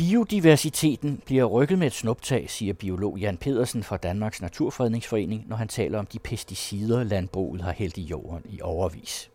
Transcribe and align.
Biodiversiteten 0.00 1.22
bliver 1.26 1.44
rykket 1.44 1.78
med 1.78 1.86
et 1.86 1.92
snuptag, 1.92 2.50
siger 2.50 2.74
biolog 2.74 3.18
Jan 3.18 3.36
Pedersen 3.36 3.82
fra 3.82 3.96
Danmarks 3.96 4.42
Naturfredningsforening, 4.42 5.44
når 5.48 5.56
han 5.56 5.68
taler 5.68 5.98
om 5.98 6.06
de 6.06 6.18
pesticider, 6.18 7.04
landbruget 7.04 7.62
har 7.62 7.72
hældt 7.72 7.96
i 7.96 8.02
jorden 8.02 8.42
i 8.50 8.60
overvis. 8.60 9.30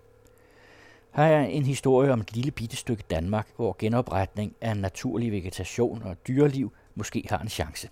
Her 1.16 1.24
er 1.24 1.46
en 1.46 1.66
historie 1.66 2.12
om 2.12 2.22
et 2.22 2.36
lille 2.36 2.52
bitte 2.52 2.76
stykke 2.76 3.04
Danmark, 3.10 3.48
hvor 3.56 3.76
genopretning 3.80 4.56
af 4.62 4.78
naturlig 4.78 5.32
vegetation 5.32 6.04
og 6.04 6.28
dyreliv 6.28 6.74
måske 6.96 7.26
har 7.30 7.40
en 7.40 7.50
chance. 7.50 7.90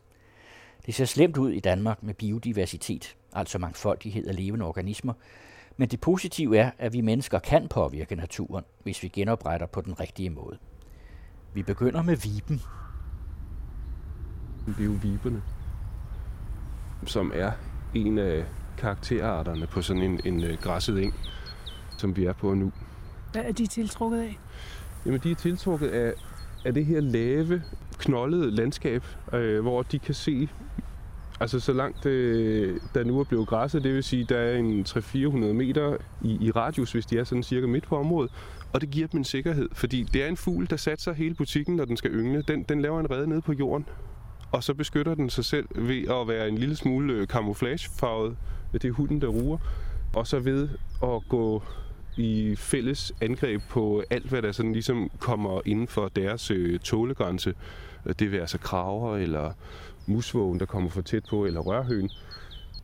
Det 0.85 0.95
ser 0.95 1.05
slemt 1.05 1.37
ud 1.37 1.51
i 1.51 1.59
Danmark 1.59 2.03
med 2.03 2.13
biodiversitet, 2.13 3.15
altså 3.33 3.59
mangfoldighed 3.59 4.27
af 4.27 4.35
levende 4.35 4.65
organismer, 4.65 5.13
men 5.77 5.89
det 5.89 6.01
positive 6.01 6.57
er, 6.57 6.71
at 6.77 6.93
vi 6.93 7.01
mennesker 7.01 7.39
kan 7.39 7.67
påvirke 7.67 8.15
naturen, 8.15 8.63
hvis 8.83 9.03
vi 9.03 9.07
genopretter 9.07 9.67
på 9.67 9.81
den 9.81 9.99
rigtige 9.99 10.29
måde. 10.29 10.57
Vi 11.53 11.63
begynder 11.63 12.01
med 12.01 12.15
viben. 12.15 12.61
Det 14.65 14.79
er 14.79 14.83
jo 14.83 14.97
viberne, 15.01 15.41
som 17.05 17.31
er 17.35 17.51
en 17.93 18.17
af 18.17 18.45
karakterarterne 18.77 19.67
på 19.67 19.81
sådan 19.81 20.01
en, 20.01 20.19
en 20.25 20.43
øh, 20.43 20.57
græsset 20.61 21.03
eng, 21.03 21.13
som 21.97 22.15
vi 22.15 22.25
er 22.25 22.33
på 22.33 22.53
nu. 22.53 22.71
Hvad 23.31 23.41
er 23.45 23.51
de 23.51 23.67
tiltrukket 23.67 24.19
af? 24.19 24.39
Jamen, 25.05 25.19
de 25.19 25.31
er 25.31 25.35
tiltrukket 25.35 25.87
af, 25.87 26.13
af 26.65 26.73
det 26.73 26.85
her 26.85 27.01
lave, 27.01 27.63
knoldede 27.97 28.51
landskab, 28.51 29.03
øh, 29.33 29.61
hvor 29.61 29.81
de 29.81 29.99
kan 29.99 30.13
se, 30.13 30.49
altså 31.43 31.59
så 31.59 31.73
langt 31.73 32.03
det, 32.03 32.79
der 32.93 33.03
nu 33.03 33.19
er 33.19 33.23
blevet 33.23 33.47
græsset, 33.47 33.83
det 33.83 33.93
vil 33.93 34.03
sige, 34.03 34.25
der 34.29 34.37
er 34.37 34.57
en 34.57 34.85
300-400 34.89 35.37
meter 35.37 35.97
i, 36.21 36.37
i 36.41 36.51
radius, 36.51 36.91
hvis 36.91 37.05
de 37.05 37.17
er 37.17 37.23
sådan 37.23 37.43
cirka 37.43 37.67
midt 37.67 37.83
på 37.83 37.97
området, 37.97 38.31
og 38.73 38.81
det 38.81 38.89
giver 38.89 39.07
dem 39.07 39.17
en 39.17 39.23
sikkerhed, 39.23 39.69
fordi 39.73 40.03
det 40.03 40.23
er 40.23 40.27
en 40.27 40.37
fugl, 40.37 40.69
der 40.69 40.77
satser 40.77 41.13
hele 41.13 41.35
butikken, 41.35 41.75
når 41.75 41.85
den 41.85 41.97
skal 41.97 42.11
yngle. 42.11 42.41
Den, 42.41 42.63
den 42.63 42.81
laver 42.81 42.99
en 42.99 43.11
rede 43.11 43.27
nede 43.27 43.41
på 43.41 43.53
jorden, 43.53 43.85
og 44.51 44.63
så 44.63 44.73
beskytter 44.73 45.15
den 45.15 45.29
sig 45.29 45.45
selv 45.45 45.67
ved 45.75 46.07
at 46.09 46.27
være 46.27 46.47
en 46.47 46.57
lille 46.57 46.75
smule 46.75 47.13
øh, 47.13 47.27
camouflagefarvet. 47.27 48.37
Det 48.73 48.85
er 48.85 48.91
hunden, 48.91 49.21
der 49.21 49.27
ruer. 49.27 49.57
Og 50.15 50.27
så 50.27 50.39
ved 50.39 50.69
at 51.03 51.21
gå 51.29 51.63
i 52.17 52.55
fælles 52.55 53.13
angreb 53.21 53.61
på 53.69 54.03
alt, 54.09 54.29
hvad 54.29 54.41
der 54.41 54.51
sådan 54.51 54.73
ligesom 54.73 55.09
kommer 55.19 55.61
inden 55.65 55.87
for 55.87 56.07
deres 56.15 56.51
øh, 56.51 56.79
tålegrænse. 56.79 57.53
Det 58.19 58.31
vil 58.31 58.37
altså 58.37 58.57
kraver 58.57 59.17
eller 59.17 59.51
musvågen, 60.05 60.59
der 60.59 60.65
kommer 60.65 60.89
for 60.89 61.01
tæt 61.01 61.25
på, 61.29 61.45
eller 61.45 61.59
rørhøen. 61.59 62.09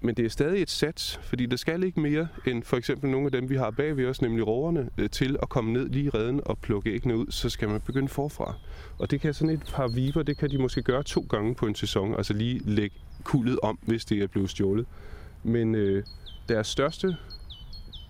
Men 0.01 0.15
det 0.15 0.25
er 0.25 0.29
stadig 0.29 0.61
et 0.61 0.69
sats, 0.69 1.19
fordi 1.23 1.45
der 1.45 1.57
skal 1.57 1.83
ikke 1.83 1.99
mere 1.99 2.27
end 2.47 2.63
for 2.63 2.77
eksempel 2.77 3.09
nogle 3.09 3.25
af 3.25 3.31
dem, 3.31 3.49
vi 3.49 3.55
har 3.55 3.71
bag 3.71 3.97
ved 3.97 4.05
os, 4.05 4.21
nemlig 4.21 4.47
roverne, 4.47 4.89
øh, 4.97 5.09
til 5.09 5.37
at 5.41 5.49
komme 5.49 5.73
ned 5.73 5.89
lige 5.89 6.05
i 6.05 6.09
redden 6.09 6.41
og 6.45 6.57
plukke 6.57 6.93
æggene 6.93 7.17
ud, 7.17 7.25
så 7.29 7.49
skal 7.49 7.69
man 7.69 7.81
begynde 7.81 8.07
forfra. 8.07 8.53
Og 8.99 9.11
det 9.11 9.21
kan 9.21 9.33
sådan 9.33 9.53
et 9.53 9.71
par 9.73 9.87
viber, 9.87 10.23
det 10.23 10.37
kan 10.37 10.49
de 10.49 10.57
måske 10.57 10.81
gøre 10.81 11.03
to 11.03 11.25
gange 11.29 11.55
på 11.55 11.65
en 11.65 11.75
sæson, 11.75 12.15
altså 12.15 12.33
lige 12.33 12.61
lægge 12.65 12.95
kuldet 13.23 13.59
om, 13.63 13.79
hvis 13.81 14.05
det 14.05 14.21
er 14.21 14.27
blevet 14.27 14.49
stjålet. 14.49 14.85
Men 15.43 15.75
øh, 15.75 16.03
deres 16.49 16.67
største 16.67 17.17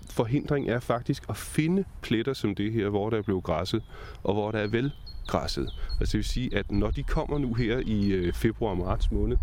forhindring 0.10 0.70
er 0.70 0.80
faktisk 0.80 1.24
at 1.30 1.38
finde 1.38 1.84
pletter 2.02 2.34
som 2.34 2.56
det 2.56 2.72
her, 2.72 2.90
hvor 2.90 3.10
der 3.10 3.18
er 3.18 3.22
blevet 3.22 3.44
græsset, 3.44 3.84
og 4.24 4.34
hvor 4.34 4.52
der 4.52 4.60
er 4.60 4.68
vel 4.68 4.92
græsset. 5.28 5.70
Altså 6.00 6.12
det 6.12 6.18
vil 6.18 6.24
sige, 6.24 6.58
at 6.58 6.72
når 6.72 6.92
de 6.92 7.04
kommer 7.04 7.38
nu 7.38 7.54
her 7.54 7.82
i 7.86 8.08
øh, 8.08 8.34
februar-marts 8.34 9.12
måned, 9.12 9.38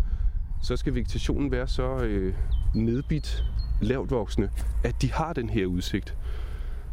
så 0.63 0.75
skal 0.75 0.95
vegetationen 0.95 1.51
være 1.51 1.67
så 1.67 1.97
øh, 1.97 2.33
nedbit, 2.75 3.43
lavt 3.81 4.11
voksende, 4.11 4.49
at 4.83 5.01
de 5.01 5.11
har 5.11 5.33
den 5.33 5.49
her 5.49 5.65
udsigt. 5.65 6.15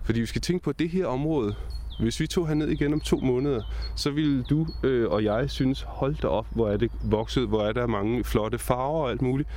Fordi 0.02 0.20
vi 0.20 0.26
skal 0.26 0.40
tænke 0.40 0.64
på, 0.64 0.70
at 0.70 0.78
det 0.78 0.90
her 0.90 1.06
område, 1.06 1.54
hvis 2.00 2.20
vi 2.20 2.26
tog 2.26 2.48
herned 2.48 2.68
igen 2.68 2.92
om 2.92 3.00
to 3.00 3.20
måneder, 3.20 3.62
så 3.96 4.10
ville 4.10 4.42
du 4.42 4.66
øh, 4.82 5.10
og 5.10 5.24
jeg 5.24 5.50
synes, 5.50 5.82
hold 5.88 6.14
da 6.14 6.26
op, 6.26 6.46
hvor 6.50 6.68
er 6.68 6.76
det 6.76 6.90
vokset, 7.04 7.48
hvor 7.48 7.62
er 7.62 7.72
der 7.72 7.86
mange 7.86 8.24
flotte 8.24 8.58
farver 8.58 9.02
og 9.02 9.10
alt 9.10 9.22
muligt. 9.22 9.48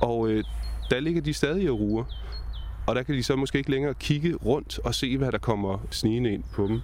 Og 0.00 0.28
øh, 0.28 0.44
der 0.90 1.00
ligger 1.00 1.22
de 1.22 1.32
stadig 1.32 1.70
og 1.70 1.80
ruer. 1.80 2.04
Og 2.86 2.94
der 2.94 3.02
kan 3.02 3.14
de 3.14 3.22
så 3.22 3.36
måske 3.36 3.58
ikke 3.58 3.70
længere 3.70 3.94
kigge 3.94 4.34
rundt 4.34 4.78
og 4.78 4.94
se, 4.94 5.18
hvad 5.18 5.32
der 5.32 5.38
kommer 5.38 5.78
snigende 5.90 6.32
ind 6.32 6.44
på 6.54 6.66
dem. 6.66 6.80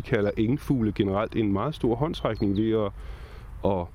Vi 0.00 0.04
kalder 0.04 0.30
engfugle 0.36 0.92
generelt 0.92 1.36
en 1.36 1.52
meget 1.52 1.74
stor 1.74 1.94
håndtrækning 1.94 2.56
ved 2.56 2.86
at, 2.86 2.92
at 3.70 3.86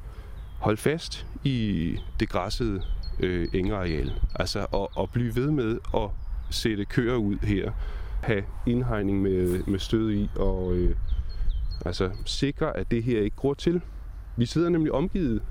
holde 0.59 0.77
fast 0.77 1.27
i 1.43 1.97
det 2.19 2.29
græssede 2.29 2.81
øh, 3.19 3.47
engeareal. 3.53 4.13
Altså 4.35 4.59
at, 4.59 5.03
at 5.03 5.09
blive 5.11 5.35
ved 5.35 5.51
med 5.51 5.77
at 5.95 6.09
sætte 6.49 6.85
køer 6.85 7.15
ud 7.15 7.37
her, 7.43 7.71
have 8.21 8.43
indhegning 8.65 9.21
med, 9.21 9.63
med 9.67 9.79
stød 9.79 10.11
i, 10.11 10.29
og 10.35 10.73
øh, 10.73 10.95
altså 11.85 12.11
sikre, 12.25 12.77
at 12.77 12.91
det 12.91 13.03
her 13.03 13.21
ikke 13.21 13.35
gror 13.35 13.53
til. 13.53 13.81
Vi 14.37 14.45
sidder 14.45 14.69
nemlig 14.69 14.91
omgivet 14.91 15.41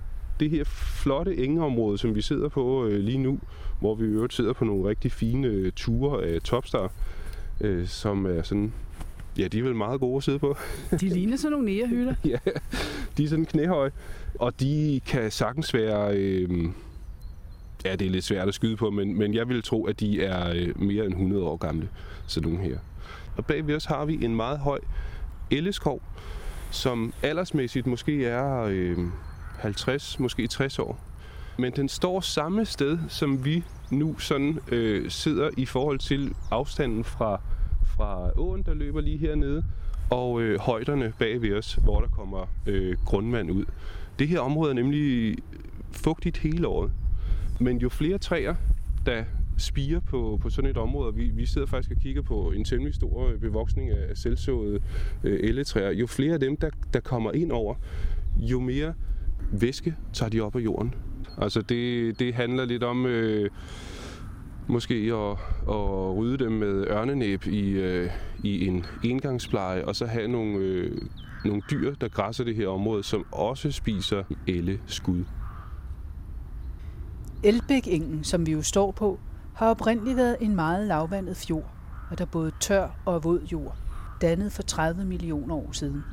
det 0.40 0.50
her 0.50 0.64
flotte 0.64 1.36
engeområde, 1.36 1.98
som 1.98 2.14
vi 2.14 2.22
sidder 2.22 2.48
på 2.48 2.86
øh, 2.86 3.00
lige 3.00 3.18
nu, 3.18 3.38
hvor 3.80 3.94
vi 3.94 4.04
i 4.04 4.08
øvrigt 4.08 4.34
sidder 4.34 4.52
på 4.52 4.64
nogle 4.64 4.88
rigtig 4.88 5.12
fine 5.12 5.46
øh, 5.46 5.72
ture 5.72 6.24
af 6.24 6.42
Topstar, 6.42 6.90
øh, 7.60 7.86
som 7.86 8.26
er 8.26 8.42
sådan 8.42 8.72
Ja, 9.38 9.48
de 9.48 9.58
er 9.58 9.62
vel 9.62 9.74
meget 9.74 10.00
gode 10.00 10.16
at 10.16 10.22
sidde 10.22 10.38
på. 10.38 10.56
De 11.00 11.08
ligner 11.08 11.36
sådan 11.36 11.52
nogle 11.52 11.66
nærehytter. 11.66 12.14
ja, 12.24 12.38
de 13.16 13.24
er 13.24 13.28
sådan 13.28 13.46
knæhøje, 13.46 13.90
og 14.34 14.60
de 14.60 15.00
kan 15.06 15.30
sagtens 15.30 15.74
være... 15.74 16.16
Øh, 16.16 16.64
ja, 17.84 17.96
det 17.96 18.06
er 18.06 18.10
lidt 18.10 18.24
svært 18.24 18.48
at 18.48 18.54
skyde 18.54 18.76
på, 18.76 18.90
men, 18.90 19.18
men 19.18 19.34
jeg 19.34 19.48
vil 19.48 19.62
tro, 19.62 19.84
at 19.84 20.00
de 20.00 20.24
er 20.24 20.50
øh, 20.54 20.82
mere 20.82 21.04
end 21.04 21.12
100 21.12 21.44
år 21.44 21.56
gamle, 21.56 21.88
sådan 22.26 22.50
nogle 22.50 22.64
her. 22.64 22.78
Og 23.36 23.46
bag 23.46 23.66
ved 23.66 23.74
os 23.74 23.84
har 23.84 24.04
vi 24.04 24.24
en 24.24 24.36
meget 24.36 24.58
høj 24.58 24.78
elleskov, 25.50 26.02
som 26.70 27.14
aldersmæssigt 27.22 27.86
måske 27.86 28.26
er 28.26 28.62
øh, 28.70 28.98
50, 29.58 30.20
måske 30.20 30.46
60 30.46 30.78
år. 30.78 31.00
Men 31.58 31.72
den 31.72 31.88
står 31.88 32.20
samme 32.20 32.64
sted, 32.64 32.98
som 33.08 33.44
vi 33.44 33.64
nu 33.90 34.18
sådan 34.18 34.58
øh, 34.68 35.10
sidder 35.10 35.50
i 35.56 35.66
forhold 35.66 35.98
til 35.98 36.34
afstanden 36.50 37.04
fra 37.04 37.40
fra 37.96 38.30
åen, 38.36 38.62
der 38.62 38.74
løber 38.74 39.00
lige 39.00 39.18
hernede, 39.18 39.64
og 40.10 40.42
øh, 40.42 40.60
højderne 40.60 41.12
bag 41.18 41.42
ved 41.42 41.54
os, 41.54 41.74
hvor 41.74 42.00
der 42.00 42.08
kommer 42.08 42.48
øh, 42.66 42.96
grundvand 43.04 43.50
ud. 43.50 43.64
Det 44.18 44.28
her 44.28 44.40
område 44.40 44.70
er 44.70 44.74
nemlig 44.74 45.36
fugtigt 45.92 46.38
hele 46.38 46.66
året. 46.66 46.90
Men 47.60 47.78
jo 47.78 47.88
flere 47.88 48.18
træer, 48.18 48.54
der 49.06 49.24
spiger 49.58 50.00
på, 50.00 50.38
på 50.42 50.50
sådan 50.50 50.70
et 50.70 50.76
område, 50.76 51.08
og 51.08 51.16
vi, 51.16 51.24
vi 51.24 51.46
sidder 51.46 51.66
faktisk 51.66 51.90
og 51.90 52.02
kigger 52.02 52.22
på 52.22 52.50
en 52.50 52.64
temmelig 52.64 52.94
stor 52.94 53.28
øh, 53.28 53.40
bevoksning 53.40 53.90
af 53.90 54.16
selvsåede 54.16 54.80
øh, 55.24 55.48
elletræer, 55.48 55.90
jo 55.90 56.06
flere 56.06 56.34
af 56.34 56.40
dem, 56.40 56.56
der, 56.56 56.70
der 56.92 57.00
kommer 57.00 57.32
ind 57.32 57.52
over, 57.52 57.74
jo 58.36 58.60
mere 58.60 58.94
væske 59.52 59.94
tager 60.12 60.30
de 60.30 60.40
op 60.40 60.56
af 60.56 60.60
jorden. 60.60 60.94
Altså 61.38 61.62
det, 61.62 62.18
det 62.18 62.34
handler 62.34 62.64
lidt 62.64 62.82
om... 62.82 63.06
Øh, 63.06 63.50
måske 64.66 64.94
at, 64.94 65.30
at 65.68 66.16
rydde 66.16 66.44
dem 66.44 66.52
med 66.52 66.86
ørnenæb 66.86 67.46
i, 67.46 67.70
øh, 67.70 68.10
i 68.42 68.66
en 68.66 68.86
engangspleje, 69.04 69.84
og 69.84 69.96
så 69.96 70.06
have 70.06 70.28
nogle, 70.28 70.58
øh, 70.58 71.02
nogle 71.44 71.62
dyr, 71.70 71.94
der 71.94 72.08
græsser 72.08 72.44
det 72.44 72.54
her 72.54 72.68
område, 72.68 73.02
som 73.02 73.26
også 73.32 73.70
spiser 73.70 74.22
skud. 74.86 75.24
Elbæk-engen, 77.42 78.24
som 78.24 78.46
vi 78.46 78.52
jo 78.52 78.62
står 78.62 78.90
på, 78.90 79.18
har 79.54 79.70
oprindeligt 79.70 80.16
været 80.16 80.36
en 80.40 80.54
meget 80.54 80.86
lavvandet 80.86 81.36
fjord, 81.36 81.70
og 82.10 82.18
der 82.18 82.24
både 82.24 82.52
tør 82.60 82.88
og 83.04 83.24
våd 83.24 83.46
jord, 83.52 83.76
dannet 84.20 84.52
for 84.52 84.62
30 84.62 85.04
millioner 85.04 85.54
år 85.54 85.72
siden. 85.72 86.04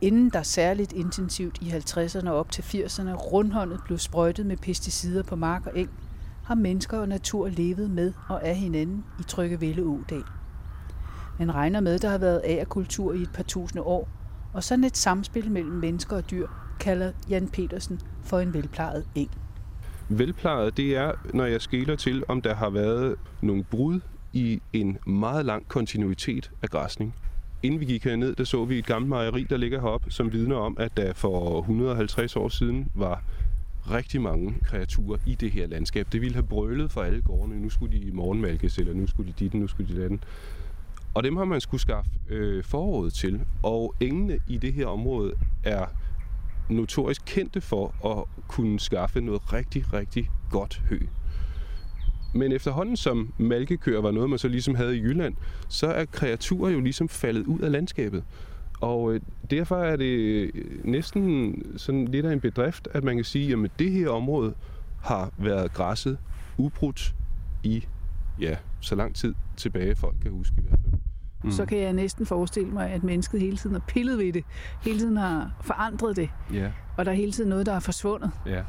Inden 0.00 0.30
der 0.30 0.42
særligt 0.42 0.92
intensivt 0.92 1.58
i 1.62 1.70
50'erne 1.70 2.28
og 2.28 2.38
op 2.38 2.50
til 2.50 2.62
80'erne 2.62 3.12
rundhåndet 3.12 3.80
blev 3.84 3.98
sprøjtet 3.98 4.46
med 4.46 4.56
pesticider 4.56 5.22
på 5.22 5.36
mark 5.36 5.66
og 5.66 5.78
eng, 5.78 5.90
har 6.46 6.54
mennesker 6.54 6.98
og 6.98 7.08
natur 7.08 7.48
levet 7.48 7.90
med 7.90 8.12
og 8.28 8.46
af 8.46 8.56
hinanden 8.56 9.04
i 9.20 9.22
Trygge 9.22 9.60
Ville 9.60 9.82
Ådal. 9.82 10.24
Man 11.38 11.54
regner 11.54 11.80
med, 11.80 11.94
at 11.94 12.02
der 12.02 12.08
har 12.08 12.18
været 12.18 12.40
agerkultur 12.44 13.12
i 13.12 13.22
et 13.22 13.30
par 13.34 13.42
tusinde 13.42 13.82
år, 13.82 14.08
og 14.52 14.64
sådan 14.64 14.84
et 14.84 14.96
samspil 14.96 15.50
mellem 15.50 15.72
mennesker 15.72 16.16
og 16.16 16.30
dyr 16.30 16.46
kalder 16.80 17.12
Jan 17.30 17.48
Petersen 17.48 18.00
for 18.22 18.38
en 18.38 18.54
velplejet 18.54 19.04
eng. 19.14 19.30
Velplejet, 20.08 20.76
det 20.76 20.96
er, 20.96 21.12
når 21.34 21.44
jeg 21.44 21.60
skiller 21.60 21.96
til, 21.96 22.24
om 22.28 22.42
der 22.42 22.54
har 22.54 22.70
været 22.70 23.14
nogle 23.42 23.64
brud 23.64 24.00
i 24.32 24.62
en 24.72 24.98
meget 25.06 25.46
lang 25.46 25.68
kontinuitet 25.68 26.50
af 26.62 26.70
græsning. 26.70 27.14
Inden 27.62 27.80
vi 27.80 27.84
gik 27.84 28.04
herned, 28.04 28.34
der 28.34 28.44
så 28.44 28.64
vi 28.64 28.78
et 28.78 28.86
gammelt 28.86 29.08
mejeri, 29.08 29.46
der 29.50 29.56
ligger 29.56 29.80
heroppe, 29.80 30.10
som 30.10 30.32
vidner 30.32 30.56
om, 30.56 30.76
at 30.80 30.96
der 30.96 31.12
for 31.12 31.58
150 31.58 32.36
år 32.36 32.48
siden 32.48 32.88
var 32.94 33.22
rigtig 33.90 34.20
mange 34.20 34.54
kreaturer 34.64 35.18
i 35.26 35.34
det 35.34 35.50
her 35.50 35.66
landskab. 35.66 36.06
Det 36.12 36.20
ville 36.20 36.34
have 36.34 36.46
brølet 36.46 36.92
for 36.92 37.02
alle 37.02 37.22
gårdene. 37.22 37.60
Nu 37.60 37.70
skulle 37.70 38.00
de 38.00 38.12
morgenmalkes, 38.12 38.78
eller 38.78 38.94
nu 38.94 39.06
skulle 39.06 39.32
de 39.32 39.44
dit, 39.44 39.54
nu 39.54 39.66
skulle 39.66 39.96
de 39.96 40.02
den. 40.08 40.20
Og 41.14 41.24
dem 41.24 41.36
har 41.36 41.44
man 41.44 41.60
skulle 41.60 41.80
skaffe 41.80 42.10
øh, 42.28 42.64
forråd 42.64 43.10
til. 43.10 43.40
Og 43.62 43.94
engene 44.00 44.38
i 44.48 44.58
det 44.58 44.72
her 44.72 44.86
område 44.86 45.34
er 45.64 45.86
notorisk 46.68 47.22
kendte 47.26 47.60
for 47.60 48.06
at 48.06 48.42
kunne 48.48 48.80
skaffe 48.80 49.20
noget 49.20 49.52
rigtig, 49.52 49.92
rigtig 49.92 50.30
godt 50.50 50.82
hø. 50.88 50.98
Men 52.34 52.52
efterhånden 52.52 52.96
som 52.96 53.32
malkekøer 53.38 54.00
var 54.00 54.10
noget, 54.10 54.30
man 54.30 54.38
så 54.38 54.48
ligesom 54.48 54.74
havde 54.74 54.96
i 54.96 55.00
Jylland, 55.00 55.34
så 55.68 55.86
er 55.86 56.04
kreaturer 56.04 56.70
jo 56.70 56.80
ligesom 56.80 57.08
faldet 57.08 57.46
ud 57.46 57.60
af 57.60 57.72
landskabet. 57.72 58.24
Og 58.80 59.14
øh, 59.14 59.20
derfor 59.50 59.76
er 59.76 59.96
det 59.96 60.04
øh, 60.04 60.50
næsten 60.84 61.62
sådan 61.78 62.04
lidt 62.04 62.26
af 62.26 62.32
en 62.32 62.40
bedrift, 62.40 62.88
at 62.92 63.04
man 63.04 63.16
kan 63.16 63.24
sige, 63.24 63.52
at 63.52 63.70
det 63.78 63.92
her 63.92 64.08
område 64.08 64.54
har 65.02 65.32
været 65.38 65.72
græsset 65.72 66.18
ubrudt 66.58 67.14
i 67.62 67.86
ja, 68.40 68.56
så 68.80 68.94
lang 68.94 69.14
tid 69.14 69.34
tilbage, 69.56 69.96
folk 69.96 70.16
kan 70.22 70.30
huske 70.30 70.54
i 70.58 70.62
hvert 70.68 70.80
fald. 70.80 71.00
Mm. 71.44 71.50
Så 71.50 71.66
kan 71.66 71.78
jeg 71.78 71.92
næsten 71.92 72.26
forestille 72.26 72.70
mig, 72.70 72.90
at 72.90 73.04
mennesket 73.04 73.40
hele 73.40 73.56
tiden 73.56 73.74
har 73.76 73.84
pillet 73.88 74.18
ved 74.18 74.32
det. 74.32 74.44
Hele 74.82 74.98
tiden 74.98 75.16
har 75.16 75.50
forandret 75.60 76.16
det. 76.16 76.28
Ja. 76.52 76.70
Og 76.96 77.04
der 77.04 77.10
er 77.10 77.16
hele 77.16 77.32
tiden 77.32 77.50
noget, 77.50 77.66
der 77.66 77.72
er 77.72 77.80
forsvundet. 77.80 78.30
Ja. 78.46 78.62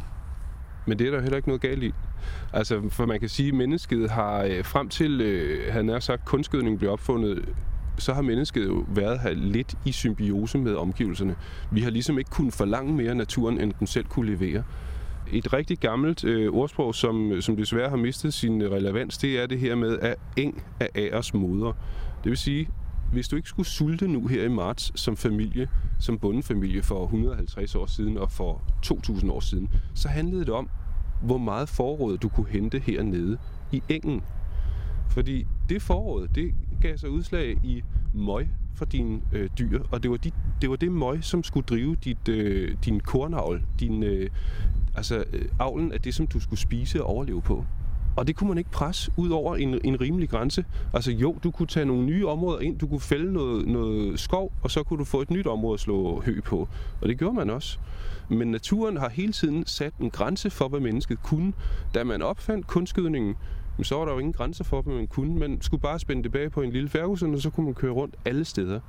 Men 0.88 1.00
det 1.00 1.07
er 1.07 1.12
der 1.12 1.21
heller 1.21 1.38
ikke 1.38 1.50
noget 1.50 1.62
galt 1.62 1.83
i. 1.83 1.92
Altså, 2.54 2.89
for 2.89 3.06
man 3.06 3.19
kan 3.19 3.30
sige, 3.30 3.48
at 3.48 3.54
mennesket 3.54 4.09
har 4.09 4.44
øh, 4.44 4.65
frem 4.65 4.89
til, 4.89 5.21
øh, 5.21 5.74
han 5.74 5.89
er 5.89 6.00
sagt, 6.00 6.25
kunstgødning 6.25 6.80
blev 6.80 6.92
opfundet, 6.92 7.50
så 7.97 8.13
har 8.13 8.21
mennesket 8.21 8.65
jo 8.65 8.85
været 8.88 9.19
her 9.19 9.33
lidt 9.33 9.75
i 9.85 9.91
symbiose 9.91 10.57
med 10.57 10.75
omgivelserne. 10.75 11.35
Vi 11.71 11.81
har 11.81 11.89
ligesom 11.89 12.19
ikke 12.19 12.29
kunnet 12.31 12.53
forlange 12.53 12.94
mere 12.94 13.15
naturen, 13.15 13.61
end 13.61 13.73
den 13.79 13.88
selv 13.88 14.05
kunne 14.05 14.31
levere. 14.35 14.63
Et 15.31 15.53
rigtig 15.53 15.77
gammelt 15.77 16.23
øh, 16.23 16.53
ordsprog, 16.53 16.95
som, 16.95 17.41
som 17.41 17.55
desværre 17.55 17.89
har 17.89 17.97
mistet 17.97 18.33
sin 18.33 18.63
relevans, 18.63 19.17
det 19.17 19.41
er 19.41 19.47
det 19.47 19.59
her 19.59 19.75
med, 19.75 19.99
at 19.99 20.15
eng 20.38 20.63
er 20.79 20.88
æres 20.95 21.33
moder. 21.33 21.73
Det 22.23 22.29
vil 22.29 22.38
sige, 22.38 22.69
hvis 23.11 23.27
du 23.27 23.35
ikke 23.35 23.49
skulle 23.49 23.69
sulte 23.69 24.07
nu 24.07 24.27
her 24.27 24.44
i 24.44 24.49
marts 24.49 25.01
som 25.01 25.17
familie, 25.17 25.69
som 25.99 26.19
bondefamilie 26.19 26.83
for 26.83 27.03
150 27.03 27.75
år 27.75 27.85
siden 27.85 28.17
og 28.17 28.31
for 28.31 28.61
2000 28.83 29.31
år 29.31 29.39
siden, 29.39 29.69
så 29.95 30.07
handlede 30.07 30.45
det 30.45 30.49
om, 30.49 30.69
hvor 31.21 31.38
meget 31.38 31.69
forråd 31.69 32.17
du 32.17 32.29
kunne 32.29 32.49
hente 32.49 32.79
hernede 32.79 33.38
i 33.71 33.83
engen. 33.89 34.21
Fordi 35.09 35.45
det 35.69 35.81
forråd, 35.81 36.27
det 36.27 36.53
gav 36.81 36.97
sig 36.97 37.09
udslag 37.09 37.57
i 37.63 37.83
møg 38.13 38.50
for 38.75 38.85
dine 38.85 39.21
øh, 39.31 39.50
dyr, 39.59 39.81
og 39.91 40.03
det 40.03 40.12
var, 40.12 40.18
dit, 40.18 40.33
det 40.62 40.69
var 40.69 40.75
det 40.75 40.91
møg, 40.91 41.24
som 41.24 41.44
skulle 41.44 41.65
drive 41.65 41.95
dit, 41.95 42.27
øh, 42.29 42.75
din 42.85 43.00
kornavl, 43.00 43.62
din, 43.79 44.03
øh, 44.03 44.29
altså 44.95 45.24
øh, 45.33 45.45
avlen 45.59 45.91
af 45.91 46.01
det, 46.01 46.15
som 46.15 46.27
du 46.27 46.39
skulle 46.39 46.59
spise 46.59 47.03
og 47.03 47.09
overleve 47.09 47.41
på. 47.41 47.65
Og 48.18 48.27
det 48.27 48.35
kunne 48.35 48.47
man 48.47 48.57
ikke 48.57 48.69
presse 48.69 49.12
ud 49.18 49.29
over 49.29 49.56
en, 49.56 49.79
en 49.83 50.01
rimelig 50.01 50.29
grænse. 50.29 50.65
Altså 50.94 51.12
jo, 51.12 51.35
du 51.44 51.51
kunne 51.51 51.68
tage 51.68 51.85
nogle 51.85 52.06
nye 52.06 52.27
områder 52.27 52.59
ind, 52.59 52.80
du 52.80 52.88
kunne 52.88 53.00
fælde 53.00 53.33
noget, 53.33 53.68
noget 53.68 54.19
skov, 54.19 54.51
og 54.63 54.71
så 54.71 54.83
kunne 54.83 55.00
du 55.00 55.03
få 55.03 55.21
et 55.21 55.31
nyt 55.31 55.47
område 55.47 55.73
at 55.73 55.80
slå 55.80 56.21
hø 56.21 56.41
på. 56.41 56.69
Og 57.01 57.09
det 57.09 57.18
gjorde 57.18 57.35
man 57.35 57.50
også. 57.50 57.80
Men 58.30 58.51
naturen 58.51 58.97
har 58.97 59.09
hele 59.09 59.33
tiden 59.33 59.65
sat 59.65 59.94
en 60.00 60.09
grænse 60.09 60.50
for, 60.50 60.68
hvad 60.68 60.80
mennesket 60.80 61.23
kunne. 61.23 61.53
Da 61.94 62.03
man 62.03 62.21
opfandt 62.21 62.68
kunstgødningen, 62.68 63.35
så 63.85 63.97
var 63.97 64.06
der 64.06 64.12
jo 64.13 64.19
ingen 64.19 64.33
grænser 64.33 64.63
for, 64.63 64.81
hvad 64.81 64.94
man 64.94 65.07
kunne. 65.07 65.39
Man 65.39 65.62
skulle 65.62 65.81
bare 65.81 66.00
spænde 66.00 66.29
bag 66.29 66.51
på 66.51 66.62
en 66.62 66.71
lille 66.71 66.89
Ferguson, 66.89 67.33
og 67.33 67.41
så 67.41 67.50
kunne 67.50 67.65
man 67.65 67.74
køre 67.74 67.91
rundt 67.91 68.15
alle 68.25 68.45
steder. 68.45 68.79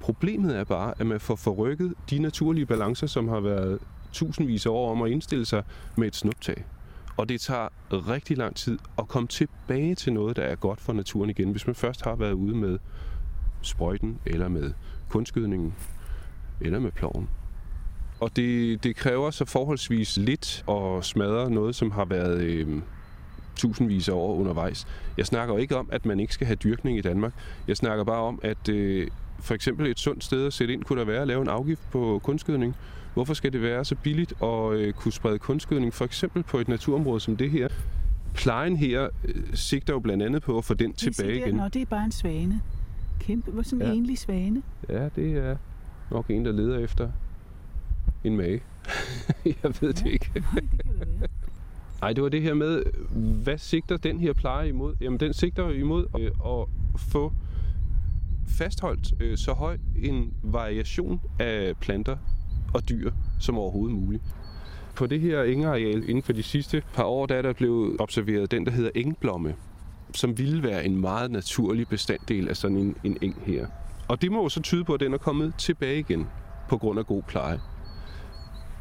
Problemet 0.00 0.56
er 0.56 0.64
bare, 0.64 0.94
at 0.98 1.06
man 1.06 1.20
får 1.20 1.36
forrykket 1.36 1.94
de 2.10 2.18
naturlige 2.18 2.66
balancer, 2.66 3.06
som 3.06 3.28
har 3.28 3.40
været 3.40 3.78
tusindvis 4.12 4.66
af 4.66 4.70
år 4.70 4.90
om 4.90 5.02
at 5.02 5.10
indstille 5.10 5.46
sig 5.46 5.62
med 5.96 6.08
et 6.08 6.16
snuptag. 6.16 6.64
Og 7.16 7.28
det 7.28 7.40
tager 7.40 7.68
rigtig 7.92 8.36
lang 8.36 8.56
tid 8.56 8.78
at 8.98 9.08
komme 9.08 9.28
tilbage 9.28 9.94
til 9.94 10.12
noget, 10.12 10.36
der 10.36 10.42
er 10.42 10.54
godt 10.54 10.80
for 10.80 10.92
naturen 10.92 11.30
igen, 11.30 11.50
hvis 11.50 11.66
man 11.66 11.74
først 11.74 12.04
har 12.04 12.16
været 12.16 12.32
ude 12.32 12.54
med 12.54 12.78
sprøjten, 13.62 14.18
eller 14.26 14.48
med 14.48 14.72
kunstgødningen, 15.08 15.74
eller 16.60 16.78
med 16.78 16.92
ploven. 16.92 17.28
Og 18.20 18.36
det, 18.36 18.84
det 18.84 18.96
kræver 18.96 19.30
så 19.30 19.44
forholdsvis 19.44 20.16
lidt 20.16 20.64
at 20.68 21.04
smadre 21.04 21.50
noget, 21.50 21.74
som 21.74 21.90
har 21.90 22.04
været 22.04 22.40
øh, 22.40 22.82
tusindvis 23.56 24.08
af 24.08 24.12
år 24.12 24.34
undervejs. 24.34 24.86
Jeg 25.16 25.26
snakker 25.26 25.58
ikke 25.58 25.76
om, 25.76 25.88
at 25.92 26.06
man 26.06 26.20
ikke 26.20 26.34
skal 26.34 26.46
have 26.46 26.56
dyrkning 26.56 26.98
i 26.98 27.00
Danmark. 27.00 27.32
Jeg 27.68 27.76
snakker 27.76 28.04
bare 28.04 28.20
om, 28.22 28.40
at 28.42 28.68
øh, 28.68 29.08
for 29.40 29.54
eksempel 29.54 29.86
et 29.86 29.98
sundt 29.98 30.24
sted 30.24 30.46
at 30.46 30.52
sætte 30.52 30.74
ind 30.74 30.84
kunne 30.84 31.00
der 31.00 31.06
være 31.06 31.22
at 31.22 31.28
lave 31.28 31.42
en 31.42 31.48
afgift 31.48 31.90
på 31.90 32.20
kunstgødning. 32.22 32.76
Hvorfor 33.14 33.34
skal 33.34 33.52
det 33.52 33.62
være 33.62 33.84
så 33.84 33.94
billigt 33.94 34.32
at 34.42 34.72
øh, 34.72 34.92
kunne 34.92 35.12
sprede 35.12 35.38
kunstgødning, 35.38 35.94
for 35.94 36.04
eksempel 36.04 36.42
på 36.42 36.58
et 36.58 36.68
naturområde 36.68 37.20
som 37.20 37.36
det 37.36 37.50
her? 37.50 37.68
Plejen 38.34 38.76
her 38.76 39.08
øh, 39.24 39.34
sigter 39.54 39.92
jo 39.92 40.00
blandt 40.00 40.22
andet 40.22 40.42
på 40.42 40.58
at 40.58 40.64
få 40.64 40.74
den 40.74 40.92
tilbage 40.92 41.36
igen. 41.36 41.54
Nå, 41.54 41.68
det 41.68 41.82
er 41.82 41.86
bare 41.86 42.04
en 42.04 42.12
svane. 42.12 42.60
Kæmpe, 43.20 43.50
hvor 43.50 43.62
sådan 43.62 43.82
en 43.82 43.88
ja. 43.88 43.94
enlig 43.94 44.18
svane. 44.18 44.62
Ja, 44.88 45.08
det 45.16 45.36
er 45.36 45.56
nok 46.10 46.30
en, 46.30 46.44
der 46.44 46.52
leder 46.52 46.78
efter 46.78 47.10
en 48.24 48.36
mage. 48.36 48.62
jeg 49.44 49.54
ved 49.62 49.72
ja. 49.82 49.88
det 49.88 50.06
ikke. 50.06 50.30
Nej, 50.34 50.60
det 50.60 50.84
kan 50.84 50.98
det 51.00 51.08
Nej, 52.00 52.12
det 52.12 52.22
var 52.22 52.28
det 52.28 52.42
her 52.42 52.54
med, 52.54 52.82
hvad 53.42 53.58
sigter 53.58 53.96
den 53.96 54.20
her 54.20 54.32
pleje 54.32 54.68
imod? 54.68 54.94
Jamen, 55.00 55.20
den 55.20 55.32
sigter 55.32 55.70
imod 55.70 56.06
øh, 56.18 56.30
at 56.46 56.66
få 57.00 57.32
fastholdt 58.48 59.22
øh, 59.22 59.38
så 59.38 59.52
høj 59.52 59.78
en 60.02 60.34
variation 60.42 61.20
af 61.38 61.76
planter 61.80 62.16
og 62.74 62.88
dyr 62.88 63.10
som 63.40 63.58
overhovedet 63.58 63.96
muligt. 63.96 64.22
På 64.94 65.06
det 65.06 65.20
her 65.20 65.42
engareal 65.42 66.08
inden 66.08 66.22
for 66.22 66.32
de 66.32 66.42
sidste 66.42 66.82
par 66.94 67.04
år, 67.04 67.26
der 67.26 67.34
er 67.34 67.42
der 67.42 67.52
blevet 67.52 68.00
observeret 68.00 68.50
den, 68.50 68.66
der 68.66 68.72
hedder 68.72 68.90
engblomme, 68.94 69.54
som 70.14 70.38
ville 70.38 70.62
være 70.62 70.84
en 70.84 71.00
meget 71.00 71.30
naturlig 71.30 71.88
bestanddel 71.88 72.48
af 72.48 72.56
sådan 72.56 72.76
en, 72.76 72.96
en 73.04 73.16
eng 73.22 73.42
her. 73.46 73.66
Og 74.08 74.22
det 74.22 74.32
må 74.32 74.42
jo 74.42 74.48
så 74.48 74.62
tyde 74.62 74.84
på, 74.84 74.94
at 74.94 75.00
den 75.00 75.14
er 75.14 75.18
kommet 75.18 75.54
tilbage 75.58 75.98
igen 75.98 76.26
på 76.68 76.78
grund 76.78 76.98
af 76.98 77.06
god 77.06 77.22
pleje. 77.22 77.60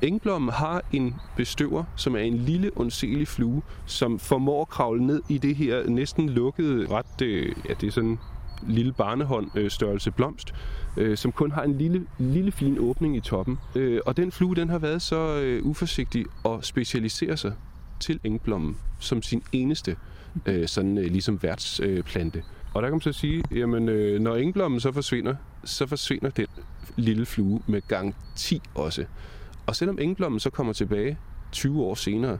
Engblom 0.01 0.47
har 0.47 0.81
en 0.91 1.15
bestøver, 1.37 1.83
som 1.95 2.15
er 2.15 2.19
en 2.19 2.37
lille, 2.37 2.71
ondselig 2.75 3.27
flue, 3.27 3.61
som 3.85 4.19
formår 4.19 4.61
at 4.61 4.69
kravle 4.69 5.05
ned 5.05 5.21
i 5.29 5.37
det 5.37 5.55
her 5.55 5.89
næsten 5.89 6.29
lukkede, 6.29 6.87
ret, 6.89 7.21
øh, 7.21 7.55
ja, 7.69 7.73
det 7.73 7.87
er 7.87 7.91
sådan 7.91 8.19
lille 8.67 8.93
barnehånd 8.93 9.47
øh, 9.55 9.71
størrelse 9.71 10.11
blomst, 10.11 10.53
øh, 10.97 11.17
som 11.17 11.31
kun 11.31 11.51
har 11.51 11.63
en 11.63 11.77
lille, 11.77 12.05
lille 12.17 12.51
fin 12.51 12.77
åbning 12.79 13.15
i 13.15 13.19
toppen. 13.19 13.59
Øh, 13.75 14.01
og 14.05 14.17
den 14.17 14.31
flue, 14.31 14.55
den 14.55 14.69
har 14.69 14.79
været 14.79 15.01
så 15.01 15.39
øh, 15.43 15.65
uforsigtig 15.65 16.25
og 16.43 16.65
specialiserer 16.65 17.35
sig 17.35 17.53
til 17.99 18.19
engblommen 18.23 18.77
som 18.99 19.21
sin 19.21 19.43
eneste 19.51 19.95
øh, 20.45 20.67
sådan 20.67 20.97
øh, 20.97 21.05
ligesom 21.05 21.43
værtsplante. 21.43 22.39
Øh, 22.39 22.45
og 22.73 22.81
der 22.81 22.89
kan 22.89 22.93
man 22.93 23.01
så 23.01 23.11
sige, 23.11 23.43
jamen 23.51 23.89
øh, 23.89 24.19
når 24.21 24.35
engblommen 24.35 24.79
så 24.79 24.91
forsvinder, 24.91 25.35
så 25.63 25.87
forsvinder 25.87 26.29
den 26.29 26.47
lille 26.95 27.25
flue 27.25 27.61
med 27.67 27.81
gang 27.87 28.15
10 28.35 28.61
også. 28.75 29.05
Og 29.69 29.75
selvom 29.75 29.99
engblommen 29.99 30.39
så 30.39 30.49
kommer 30.49 30.73
tilbage 30.73 31.17
20 31.51 31.83
år 31.83 31.95
senere, 31.95 32.39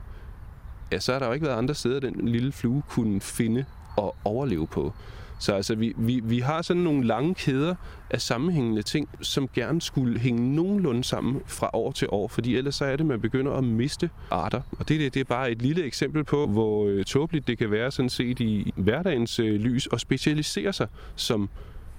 ja, 0.92 1.00
så 1.00 1.12
har 1.12 1.18
der 1.18 1.26
jo 1.26 1.32
ikke 1.32 1.46
været 1.46 1.56
andre 1.56 1.74
steder, 1.74 2.00
den 2.00 2.28
lille 2.28 2.52
flue 2.52 2.82
kunne 2.88 3.20
finde 3.20 3.64
og 3.96 4.16
overleve 4.24 4.66
på. 4.66 4.92
Så 5.38 5.52
altså, 5.52 5.74
vi, 5.74 5.92
vi, 5.96 6.20
vi 6.24 6.38
har 6.38 6.62
sådan 6.62 6.82
nogle 6.82 7.06
lange 7.06 7.34
kæder 7.34 7.74
af 8.10 8.20
sammenhængende 8.20 8.82
ting, 8.82 9.08
som 9.20 9.48
gerne 9.54 9.80
skulle 9.80 10.18
hænge 10.18 10.54
nogenlunde 10.54 11.04
sammen 11.04 11.42
fra 11.46 11.70
år 11.72 11.92
til 11.92 12.08
år, 12.10 12.28
fordi 12.28 12.56
ellers 12.56 12.74
så 12.74 12.84
er 12.84 12.90
det, 12.90 13.00
at 13.00 13.06
man 13.06 13.20
begynder 13.20 13.52
at 13.52 13.64
miste 13.64 14.10
arter. 14.30 14.60
Og 14.78 14.88
det, 14.88 15.00
det, 15.00 15.14
det 15.14 15.20
er 15.20 15.24
bare 15.24 15.50
et 15.50 15.62
lille 15.62 15.84
eksempel 15.84 16.24
på, 16.24 16.46
hvor 16.46 16.86
øh, 16.86 17.04
tåbeligt 17.04 17.46
det 17.46 17.58
kan 17.58 17.70
være 17.70 17.90
sådan 17.90 18.10
set 18.10 18.40
i 18.40 18.72
hverdagens 18.76 19.38
øh, 19.38 19.60
lys 19.60 19.88
at 19.92 20.00
specialisere 20.00 20.72
sig 20.72 20.88
som 21.16 21.48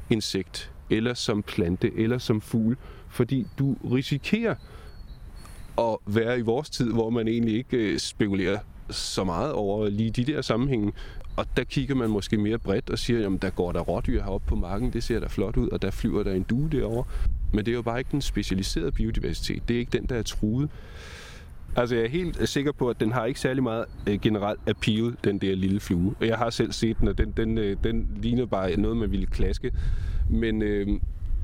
insekt, 0.10 0.72
eller 0.90 1.14
som 1.14 1.44
plante, 1.44 1.92
eller 1.98 2.18
som 2.18 2.42
fugl, 2.42 2.78
fordi 3.10 3.48
du 3.60 3.76
risikerer 3.92 4.56
at 5.78 5.98
være 6.06 6.40
i 6.40 6.42
vores 6.42 6.70
tid, 6.70 6.94
hvor 6.94 7.10
man 7.10 7.28
egentlig 7.28 7.56
ikke 7.56 7.78
øh, 7.78 8.00
spekulerer 8.00 8.60
så 8.90 9.24
meget 9.24 9.52
over 9.52 9.90
lige 9.90 10.12
de 10.12 10.26
der 10.26 10.42
sammenhænge. 10.42 10.92
Og 11.36 11.46
der 11.58 11.64
kigger 11.64 11.96
man 11.96 12.10
måske 12.10 12.38
mere 12.38 12.58
bredt 12.58 12.90
og 12.90 13.00
siger, 13.00 13.20
jamen 13.20 13.38
der 13.38 13.50
går 13.50 13.72
der 13.72 13.80
rådyr 13.80 14.24
heroppe 14.24 14.48
på 14.48 14.56
marken, 14.56 14.94
det 14.94 15.04
ser 15.04 15.20
da 15.20 15.28
flot 15.28 15.58
ud, 15.58 15.70
og 15.70 15.82
der 15.82 15.92
flyver 15.92 16.24
der 16.24 16.34
en 16.34 16.44
due 16.44 16.70
derovre. 16.72 17.04
Men 17.54 17.66
det 17.66 17.72
er 17.72 17.76
jo 17.76 17.82
bare 17.82 18.00
ikke 18.00 18.12
den 18.12 18.22
specialiserede 18.22 18.92
biodiversitet. 18.92 19.68
Det 19.68 19.76
er 19.76 19.80
ikke 19.80 19.98
den, 19.98 20.06
der 20.06 20.16
er 20.16 20.24
truet. 20.24 20.70
Altså, 21.76 21.96
jeg 21.96 22.06
er 22.06 22.10
helt 22.10 22.42
øh, 22.42 22.48
sikker 22.48 22.72
på, 22.72 22.90
at 22.90 23.00
den 23.00 23.12
har 23.12 23.26
ikke 23.26 23.40
særlig 23.40 23.64
meget 23.64 23.86
øh, 24.08 24.20
generelt 24.20 24.60
appeal, 24.68 25.16
den 25.24 25.38
der 25.38 25.56
lille 25.56 25.80
flue. 25.80 26.16
Og 26.20 26.28
Jeg 26.28 26.38
har 26.38 26.50
selv 26.50 26.72
set 26.72 27.00
den, 27.00 27.08
og 27.08 27.18
den, 27.18 27.34
den, 27.38 27.58
øh, 27.58 27.78
den 27.84 28.08
ligner 28.22 28.46
bare 28.46 28.76
noget, 28.76 28.98
man 28.98 29.12
ville 29.12 29.26
klaske. 29.26 29.72
Men, 30.30 30.62
øh, 30.62 30.88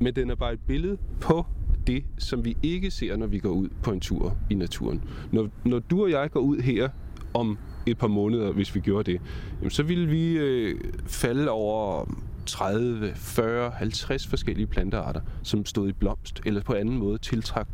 men 0.00 0.16
den 0.16 0.30
er 0.30 0.34
bare 0.34 0.52
et 0.52 0.60
billede 0.66 0.96
på 1.20 1.46
det, 1.88 2.04
som 2.18 2.44
vi 2.44 2.56
ikke 2.62 2.90
ser, 2.90 3.16
når 3.16 3.26
vi 3.26 3.38
går 3.38 3.50
ud 3.50 3.68
på 3.82 3.90
en 3.92 4.00
tur 4.00 4.36
i 4.50 4.54
naturen. 4.54 5.04
Når, 5.32 5.48
når 5.64 5.78
du 5.78 6.02
og 6.02 6.10
jeg 6.10 6.30
går 6.30 6.40
ud 6.40 6.58
her 6.58 6.88
om 7.34 7.58
et 7.86 7.98
par 7.98 8.06
måneder, 8.06 8.52
hvis 8.52 8.74
vi 8.74 8.80
gjorde 8.80 9.12
det, 9.12 9.20
jamen, 9.58 9.70
så 9.70 9.82
ville 9.82 10.08
vi 10.08 10.32
øh, 10.32 10.80
falde 11.06 11.50
over 11.50 12.04
30, 12.46 13.12
40, 13.14 13.70
50 13.70 14.26
forskellige 14.26 14.66
plantearter, 14.66 15.20
som 15.42 15.66
stod 15.66 15.88
i 15.88 15.92
blomst, 15.92 16.40
eller 16.46 16.62
på 16.62 16.72
anden 16.72 16.98
måde 16.98 17.18
tiltrak 17.18 17.68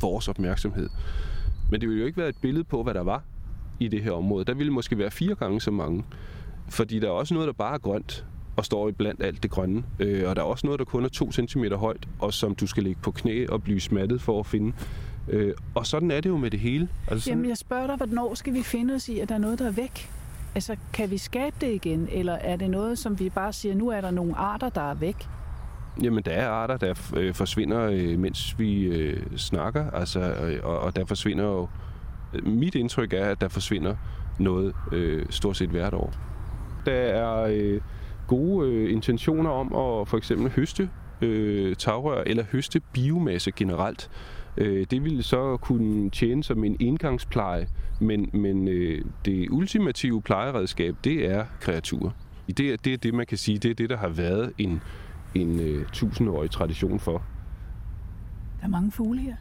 vores 0.00 0.28
opmærksomhed. 0.28 0.88
Men 1.70 1.80
det 1.80 1.88
ville 1.88 2.00
jo 2.00 2.06
ikke 2.06 2.18
være 2.18 2.28
et 2.28 2.38
billede 2.42 2.64
på, 2.64 2.82
hvad 2.82 2.94
der 2.94 3.02
var 3.02 3.22
i 3.80 3.88
det 3.88 4.02
her 4.02 4.12
område. 4.12 4.44
Der 4.44 4.54
ville 4.54 4.72
måske 4.72 4.98
være 4.98 5.10
fire 5.10 5.34
gange 5.34 5.60
så 5.60 5.70
mange. 5.70 6.04
Fordi 6.68 6.98
der 6.98 7.06
er 7.06 7.12
også 7.12 7.34
noget, 7.34 7.46
der 7.46 7.52
bare 7.52 7.74
er 7.74 7.78
grønt 7.78 8.26
og 8.56 8.64
står 8.64 8.88
i 8.88 8.92
blandt 8.92 9.22
alt 9.22 9.42
det 9.42 9.50
grønne. 9.50 9.84
Øh, 9.98 10.28
og 10.28 10.36
der 10.36 10.42
er 10.42 10.46
også 10.46 10.66
noget, 10.66 10.78
der 10.78 10.84
kun 10.84 11.04
er 11.04 11.08
2 11.08 11.32
cm 11.32 11.64
højt, 11.64 12.08
og 12.18 12.34
som 12.34 12.54
du 12.54 12.66
skal 12.66 12.82
ligge 12.82 13.00
på 13.02 13.10
knæ 13.10 13.46
og 13.48 13.62
blive 13.62 13.80
smattet 13.80 14.22
for 14.22 14.40
at 14.40 14.46
finde. 14.46 14.72
Øh, 15.28 15.54
og 15.74 15.86
sådan 15.86 16.10
er 16.10 16.20
det 16.20 16.28
jo 16.28 16.36
med 16.36 16.50
det 16.50 16.60
hele. 16.60 16.88
Altså, 17.08 17.30
Jamen 17.30 17.48
jeg 17.48 17.56
spørger 17.56 17.86
dig, 17.86 17.96
hvornår 17.96 18.34
skal 18.34 18.54
vi 18.54 18.62
finde 18.62 18.94
os 18.94 19.08
i, 19.08 19.18
at 19.18 19.28
der 19.28 19.34
er 19.34 19.38
noget, 19.38 19.58
der 19.58 19.66
er 19.66 19.70
væk? 19.70 20.10
Altså, 20.54 20.76
kan 20.92 21.10
vi 21.10 21.18
skabe 21.18 21.56
det 21.60 21.72
igen, 21.72 22.08
eller 22.12 22.32
er 22.32 22.56
det 22.56 22.70
noget, 22.70 22.98
som 22.98 23.18
vi 23.18 23.28
bare 23.28 23.52
siger, 23.52 23.74
nu 23.74 23.88
er 23.88 24.00
der 24.00 24.10
nogle 24.10 24.36
arter, 24.36 24.68
der 24.68 24.90
er 24.90 24.94
væk? 24.94 25.28
Jamen, 26.02 26.22
der 26.24 26.30
er 26.30 26.48
arter, 26.48 26.76
der 26.76 26.94
øh, 27.16 27.34
forsvinder, 27.34 27.80
øh, 27.80 28.18
mens 28.18 28.58
vi 28.58 28.82
øh, 28.84 29.22
snakker, 29.36 29.90
altså, 29.90 30.20
øh, 30.20 30.60
og, 30.62 30.78
og 30.78 30.96
der 30.96 31.04
forsvinder 31.04 31.44
jo... 31.44 31.68
Mit 32.42 32.74
indtryk 32.74 33.12
er, 33.12 33.24
at 33.24 33.40
der 33.40 33.48
forsvinder 33.48 33.96
noget 34.38 34.74
øh, 34.92 35.26
stort 35.30 35.56
set 35.56 35.70
hvert 35.70 35.94
år. 35.94 36.12
Der 36.86 36.92
er 36.92 37.46
øh, 37.50 37.80
gode 38.26 38.68
øh, 38.68 38.92
intentioner 38.92 39.50
om 39.50 39.66
at 39.66 40.08
for 40.08 40.16
eksempel 40.16 40.50
høste 40.50 40.90
øh, 41.22 41.76
tagrør 41.76 42.22
eller 42.26 42.44
høste 42.52 42.80
biomasse 42.92 43.52
generelt. 43.52 44.10
Øh, 44.56 44.86
det 44.90 45.04
ville 45.04 45.22
så 45.22 45.56
kunne 45.56 46.10
tjene 46.10 46.44
som 46.44 46.64
en 46.64 46.76
indgangspleje, 46.80 47.66
men, 48.00 48.30
men 48.32 48.68
øh, 48.68 49.04
det 49.24 49.48
ultimative 49.50 50.22
plejeredskab, 50.22 50.96
det 51.04 51.30
er 51.30 51.44
kreaturer. 51.60 52.10
Det, 52.46 52.84
det 52.84 52.92
er 52.92 52.96
det, 52.96 53.14
man 53.14 53.26
kan 53.26 53.38
sige, 53.38 53.58
det 53.58 53.70
er 53.70 53.74
det, 53.74 53.90
der 53.90 53.96
har 53.96 54.08
været 54.08 54.52
en, 54.58 54.82
en 55.34 55.60
øh, 55.60 55.86
tusindårig 55.92 56.50
tradition 56.50 57.00
for. 57.00 57.22
Der 58.60 58.66
er 58.66 58.68
mange 58.68 58.92
fugle 58.92 59.20
her. 59.20 59.34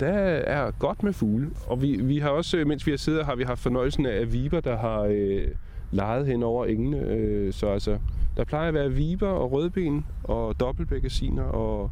Der 0.00 0.08
er 0.08 0.70
godt 0.70 1.02
med 1.02 1.12
fugle, 1.12 1.50
og 1.66 1.82
vi, 1.82 2.00
vi 2.02 2.18
har 2.18 2.28
også, 2.28 2.56
øh, 2.56 2.66
mens 2.66 2.86
vi 2.86 2.90
har 2.90 2.98
siddet, 2.98 3.24
har 3.24 3.34
vi 3.34 3.42
haft 3.44 3.60
fornøjelsen 3.60 4.06
af 4.06 4.32
viber, 4.32 4.60
der 4.60 4.76
har 4.76 5.00
øh, 5.00 5.48
lejet 5.90 6.26
hen 6.26 6.42
over 6.42 6.66
engene. 6.66 7.00
Øh, 7.00 7.52
så 7.52 7.66
altså, 7.66 7.98
der 8.36 8.44
plejer 8.44 8.68
at 8.68 8.74
være 8.74 8.90
viber 8.90 9.28
og 9.28 9.52
rødben 9.52 10.06
og 10.24 10.60
dobbeltbækkesiner 10.60 11.42
og 11.42 11.90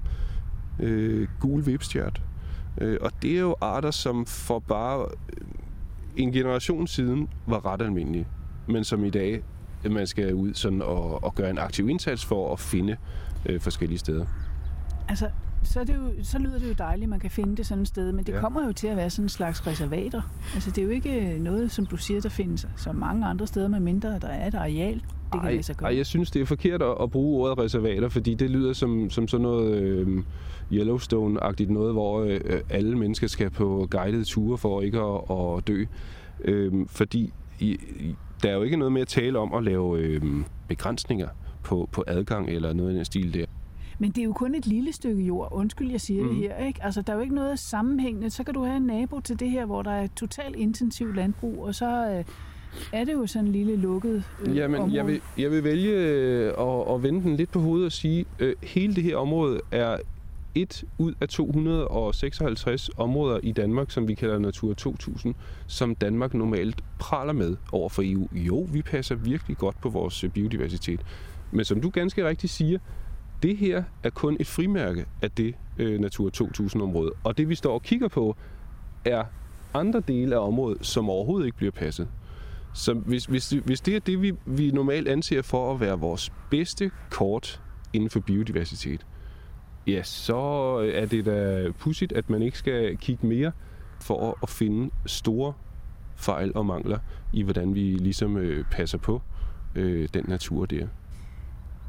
øh, 0.78 1.28
gul 1.40 1.67
vipstjert. 1.67 2.23
Øh, 2.81 2.99
og 3.00 3.11
det 3.23 3.37
er 3.37 3.40
jo 3.40 3.57
arter, 3.61 3.90
som 3.90 4.26
for 4.26 4.59
bare 4.59 5.07
øh, 5.33 5.47
en 6.17 6.33
generation 6.33 6.87
siden 6.87 7.28
var 7.47 7.67
ret 7.67 7.83
almindelige, 7.83 8.26
men 8.67 8.85
som 8.85 9.05
i 9.05 9.11
dag 9.11 9.43
øh, 9.85 9.93
man 9.93 10.07
skal 10.07 10.35
ud 10.35 10.55
sådan 10.55 10.83
og, 10.83 11.25
og 11.25 11.35
gøre 11.35 11.50
en 11.50 11.59
aktiv 11.59 11.88
indsats 11.88 12.25
for 12.25 12.52
at 12.52 12.61
finde 12.61 12.97
øh, 13.47 13.61
forskellige 13.61 13.99
steder. 13.99 14.26
Altså, 15.09 15.31
så, 15.62 15.80
er 15.80 15.84
det 15.84 15.94
jo, 15.94 16.24
så 16.24 16.38
lyder 16.38 16.58
det 16.58 16.68
jo 16.68 16.74
dejligt, 16.78 17.02
at 17.04 17.08
man 17.08 17.20
kan 17.20 17.30
finde 17.30 17.56
det 17.56 17.66
sådan 17.66 17.82
et 17.82 17.88
sted, 17.88 18.12
men 18.12 18.24
det 18.24 18.32
ja. 18.32 18.40
kommer 18.40 18.66
jo 18.66 18.72
til 18.72 18.86
at 18.86 18.96
være 18.96 19.10
sådan 19.10 19.24
en 19.24 19.28
slags 19.28 19.66
reservater. 19.66 20.22
Altså, 20.54 20.70
det 20.70 20.78
er 20.78 20.82
jo 20.82 20.90
ikke 20.90 21.38
noget, 21.40 21.70
som 21.70 21.86
du 21.86 21.96
siger, 21.96 22.20
der 22.20 22.28
findes 22.28 22.68
så 22.76 22.92
mange 22.92 23.26
andre 23.26 23.46
steder, 23.46 23.68
med 23.68 23.80
mindre 23.80 24.18
der 24.18 24.28
er 24.28 24.48
et 24.48 24.54
areal. 24.54 25.02
Det 25.32 25.40
kan 25.40 25.50
ej, 25.50 25.62
så 25.62 25.74
ej, 25.82 25.96
jeg 25.96 26.06
synes, 26.06 26.30
det 26.30 26.42
er 26.42 26.46
forkert 26.46 26.82
at, 26.82 26.94
at 27.02 27.10
bruge 27.10 27.42
ordet 27.42 27.64
reservater, 27.64 28.08
fordi 28.08 28.34
det 28.34 28.50
lyder 28.50 28.72
som, 28.72 29.10
som 29.10 29.28
sådan 29.28 29.42
noget 29.42 29.74
øh, 29.74 30.22
Yellowstone-agtigt 30.72 31.72
noget, 31.72 31.92
hvor 31.92 32.20
øh, 32.20 32.40
alle 32.70 32.98
mennesker 32.98 33.26
skal 33.26 33.50
på 33.50 33.88
guidede 33.90 34.24
ture 34.24 34.58
for 34.58 34.82
ikke 34.82 34.98
at, 35.00 35.20
at 35.30 35.68
dø. 35.68 35.84
Øh, 36.44 36.86
fordi 36.86 37.32
i, 37.58 37.78
der 38.42 38.50
er 38.50 38.54
jo 38.54 38.62
ikke 38.62 38.76
noget 38.76 38.92
med 38.92 39.02
at 39.02 39.08
tale 39.08 39.38
om 39.38 39.54
at 39.54 39.64
lave 39.64 39.98
øh, 39.98 40.22
begrænsninger 40.68 41.28
på, 41.62 41.88
på 41.92 42.04
adgang 42.06 42.48
eller 42.48 42.72
noget 42.72 42.92
i 42.92 42.96
den 42.96 43.04
stil 43.04 43.34
der. 43.34 43.44
Men 43.99 44.11
det 44.11 44.19
er 44.19 44.25
jo 44.25 44.33
kun 44.33 44.55
et 44.55 44.67
lille 44.67 44.93
stykke 44.93 45.23
jord. 45.23 45.49
Undskyld, 45.52 45.90
jeg 45.90 46.00
siger 46.00 46.23
mm. 46.23 46.28
det 46.28 46.38
her. 46.38 46.57
Ikke? 46.67 46.85
Altså, 46.85 47.02
der 47.02 47.12
er 47.12 47.17
jo 47.17 47.23
ikke 47.23 47.35
noget 47.35 47.59
sammenhængende. 47.59 48.31
Så 48.31 48.45
kan 48.45 48.55
du 48.55 48.64
have 48.64 48.76
en 48.76 48.83
nabo 48.83 49.21
til 49.21 49.40
det 49.40 49.50
her, 49.50 49.67
hvor 49.67 49.83
der 49.83 49.90
er 49.90 50.07
totalt 50.17 50.57
intensivt 50.57 51.17
landbrug, 51.17 51.64
og 51.64 51.75
så 51.75 52.11
øh, 52.11 52.25
er 52.93 53.05
det 53.05 53.12
jo 53.12 53.26
sådan 53.26 53.47
en 53.47 53.52
lille 53.52 53.76
lukket 53.76 54.25
øh, 54.47 54.57
Jamen, 54.57 54.81
område. 54.81 54.97
Jeg 54.97 55.07
vil, 55.07 55.21
jeg 55.38 55.50
vil 55.50 55.64
vælge 55.64 55.93
øh, 55.93 56.47
at, 56.59 56.95
at 56.95 57.02
vende 57.02 57.23
den 57.23 57.37
lidt 57.37 57.50
på 57.50 57.61
hovedet 57.61 57.87
og 57.87 57.93
sige, 57.93 58.25
øh, 58.38 58.55
hele 58.62 58.95
det 58.95 59.05
her 59.05 59.17
område 59.17 59.61
er 59.71 59.97
et 60.55 60.85
ud 60.99 61.14
af 61.21 61.28
256 61.28 62.90
områder 62.97 63.40
i 63.43 63.52
Danmark, 63.52 63.90
som 63.90 64.09
vi 64.09 64.14
kalder 64.14 64.38
Natur 64.38 64.75
2000, 64.75 65.35
som 65.67 65.95
Danmark 65.95 66.35
normalt 66.35 66.85
praler 66.99 67.33
med 67.33 67.57
over 67.73 67.88
for 67.88 68.02
EU. 68.05 68.28
Jo, 68.33 68.69
vi 68.73 68.83
passer 68.83 69.14
virkelig 69.14 69.57
godt 69.57 69.81
på 69.81 69.88
vores 69.88 70.25
biodiversitet. 70.35 71.00
Men 71.50 71.64
som 71.64 71.81
du 71.81 71.90
ganske 71.90 72.28
rigtigt 72.28 72.52
siger, 72.52 72.78
det 73.42 73.57
her 73.57 73.83
er 74.02 74.11
kun 74.11 74.37
et 74.40 74.47
frimærke 74.47 75.07
af 75.23 75.30
det 75.30 75.54
øh, 75.78 76.00
Natur 76.00 76.30
2000-område. 76.37 77.12
Og 77.25 77.38
det 77.38 77.49
vi 77.49 77.54
står 77.54 77.75
og 77.75 77.83
kigger 77.83 78.09
på, 78.09 78.37
er 79.04 79.25
andre 79.75 80.00
dele 80.09 80.37
af 80.37 80.47
området, 80.47 80.87
som 80.87 81.11
overhovedet 81.11 81.47
ikke 81.47 81.57
bliver 81.57 81.73
passet. 81.73 82.09
Så 82.75 82.95
hvis, 82.95 83.25
hvis, 83.25 83.50
hvis 83.50 83.80
det 83.80 83.97
er 83.97 84.00
det, 84.00 84.23
vi, 84.23 84.33
vi 84.47 84.71
normalt 84.71 85.09
anser 85.09 85.42
for 85.42 85.75
at 85.75 85.80
være 85.80 85.99
vores 85.99 86.33
bedste 86.50 86.90
kort 87.11 87.62
inden 87.92 88.11
for 88.11 88.21
biodiversitet, 88.21 89.07
ja, 89.87 90.02
så 90.02 90.37
er 90.95 91.07
det 91.07 91.26
da 91.26 91.71
pudsigt, 91.78 92.12
at 92.12 92.30
man 92.30 92.42
ikke 92.42 92.59
skal 92.59 92.97
kigge 92.97 93.26
mere 93.26 93.52
for 94.00 94.38
at 94.42 94.49
finde 94.49 94.90
store 95.07 95.52
fejl 96.16 96.52
og 96.54 96.66
mangler 96.66 96.99
i, 97.33 97.42
hvordan 97.42 97.75
vi 97.75 97.80
ligesom 97.80 98.37
øh, 98.37 98.64
passer 98.71 98.99
på 98.99 99.23
øh, 99.75 100.09
den 100.14 100.25
natur 100.28 100.66
der. 100.66 100.87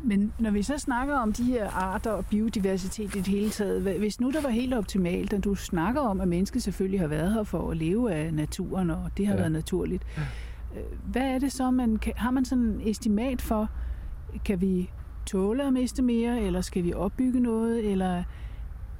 Men 0.03 0.33
når 0.39 0.51
vi 0.51 0.63
så 0.63 0.77
snakker 0.77 1.15
om 1.15 1.33
de 1.33 1.43
her 1.43 1.69
arter 1.69 2.11
og 2.11 2.25
biodiversitet 2.25 3.15
i 3.15 3.19
det 3.19 3.27
hele 3.27 3.49
taget, 3.49 3.81
hvis 3.81 4.19
nu 4.19 4.31
der 4.31 4.41
var 4.41 4.49
helt 4.49 4.73
optimalt, 4.73 5.33
og 5.33 5.43
du 5.43 5.55
snakker 5.55 6.01
om, 6.01 6.21
at 6.21 6.27
mennesket 6.27 6.63
selvfølgelig 6.63 6.99
har 6.99 7.07
været 7.07 7.33
her 7.33 7.43
for 7.43 7.71
at 7.71 7.77
leve 7.77 8.13
af 8.13 8.33
naturen, 8.33 8.89
og 8.89 9.11
det 9.17 9.27
har 9.27 9.33
ja. 9.33 9.39
været 9.39 9.51
naturligt, 9.51 10.03
øh, 10.75 10.83
hvad 11.05 11.21
er 11.21 11.39
det 11.39 11.51
så, 11.51 11.71
man 11.71 11.97
kan, 11.97 12.13
har 12.15 12.31
man 12.31 12.45
sådan 12.45 12.63
en 12.63 12.81
estimat 12.89 13.41
for, 13.41 13.69
kan 14.45 14.61
vi 14.61 14.91
tåle 15.25 15.67
at 15.67 15.73
miste 15.73 16.01
mere, 16.01 16.41
eller 16.41 16.61
skal 16.61 16.83
vi 16.83 16.93
opbygge 16.93 17.39
noget, 17.39 17.91
eller 17.91 18.23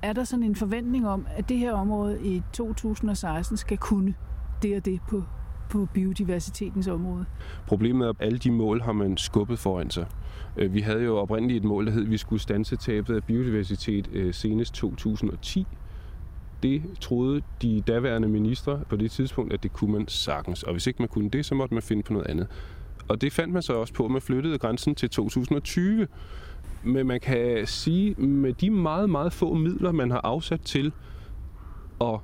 er 0.01 0.13
der 0.13 0.23
sådan 0.23 0.43
en 0.43 0.55
forventning 0.55 1.07
om, 1.07 1.27
at 1.35 1.49
det 1.49 1.57
her 1.57 1.73
område 1.73 2.19
i 2.23 2.41
2016 2.53 3.57
skal 3.57 3.77
kunne 3.77 4.13
det 4.61 4.77
og 4.77 4.85
det 4.85 4.99
på, 5.09 5.23
på 5.69 5.87
biodiversitetens 5.93 6.87
område? 6.87 7.25
Problemet 7.67 8.05
er, 8.05 8.09
at 8.09 8.15
alle 8.19 8.37
de 8.37 8.51
mål 8.51 8.81
har 8.81 8.93
man 8.93 9.17
skubbet 9.17 9.59
foran 9.59 9.89
sig. 9.89 10.05
Øh, 10.57 10.73
vi 10.73 10.81
havde 10.81 11.03
jo 11.03 11.17
oprindeligt 11.17 11.57
et 11.57 11.63
mål, 11.63 11.85
der 11.85 11.91
hed, 11.91 12.01
at 12.01 12.11
vi 12.11 12.17
skulle 12.17 12.41
stanse 12.41 12.75
tabet 12.75 13.15
af 13.15 13.23
biodiversitet 13.23 14.09
øh, 14.13 14.33
senest 14.33 14.73
2010. 14.73 15.67
Det 16.63 16.81
troede 17.01 17.41
de 17.61 17.81
daværende 17.87 18.27
ministre 18.27 18.79
på 18.89 18.95
det 18.95 19.11
tidspunkt, 19.11 19.53
at 19.53 19.63
det 19.63 19.73
kunne 19.73 19.91
man 19.91 20.07
sagtens. 20.07 20.63
Og 20.63 20.71
hvis 20.71 20.87
ikke 20.87 21.01
man 21.01 21.09
kunne 21.09 21.29
det, 21.29 21.45
så 21.45 21.55
måtte 21.55 21.73
man 21.73 21.83
finde 21.83 22.03
på 22.03 22.13
noget 22.13 22.27
andet. 22.27 22.47
Og 23.07 23.21
det 23.21 23.33
fandt 23.33 23.53
man 23.53 23.61
så 23.61 23.73
også 23.73 23.93
på, 23.93 24.05
at 24.05 24.11
man 24.11 24.21
flyttede 24.21 24.57
grænsen 24.57 24.95
til 24.95 25.09
2020. 25.09 26.07
Men 26.83 27.07
man 27.07 27.19
kan 27.19 27.67
sige, 27.67 28.15
med 28.15 28.53
de 28.53 28.69
meget, 28.69 29.09
meget 29.09 29.33
få 29.33 29.53
midler, 29.53 29.91
man 29.91 30.11
har 30.11 30.21
afsat 30.23 30.61
til 30.61 30.91
at 32.01 32.19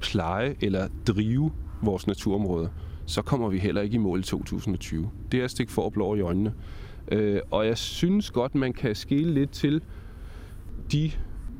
pleje 0.00 0.54
eller 0.60 0.88
drive 1.06 1.52
vores 1.82 2.06
naturområder, 2.06 2.68
så 3.06 3.22
kommer 3.22 3.48
vi 3.48 3.58
heller 3.58 3.82
ikke 3.82 3.94
i 3.94 3.98
mål 3.98 4.20
i 4.20 4.22
2020. 4.22 5.10
Det 5.32 5.40
er 5.40 5.44
at 5.44 5.50
stikke 5.50 5.72
for 5.72 5.90
blå 5.90 6.14
i 6.14 6.20
øjnene. 6.20 6.54
Øh, 7.12 7.40
og 7.50 7.66
jeg 7.66 7.78
synes 7.78 8.30
godt, 8.30 8.54
man 8.54 8.72
kan 8.72 8.94
skille 8.94 9.34
lidt 9.34 9.50
til 9.50 9.82
de 10.92 11.10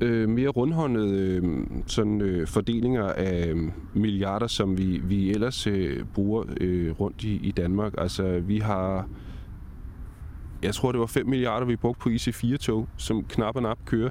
øh, 0.00 0.28
mere 0.28 0.48
rundhåndede 0.48 1.18
øh, 1.18 1.66
sådan, 1.86 2.20
øh, 2.20 2.46
fordelinger 2.46 3.04
af 3.04 3.48
øh, 3.48 3.70
milliarder, 3.94 4.46
som 4.46 4.78
vi, 4.78 5.00
vi 5.04 5.30
ellers 5.30 5.66
øh, 5.66 6.04
bruger 6.04 6.44
øh, 6.60 7.00
rundt 7.00 7.24
i, 7.24 7.34
i 7.34 7.50
Danmark. 7.50 7.94
Altså, 7.98 8.40
vi 8.40 8.58
har... 8.58 9.08
Jeg 10.62 10.74
tror, 10.74 10.92
det 10.92 11.00
var 11.00 11.06
5 11.06 11.26
milliarder, 11.26 11.66
vi 11.66 11.76
brugte 11.76 12.00
på 12.00 12.08
IC4-tog, 12.08 12.88
som 12.96 13.24
knap 13.24 13.56
og 13.56 13.62
nap 13.62 13.78
kører. 13.84 14.10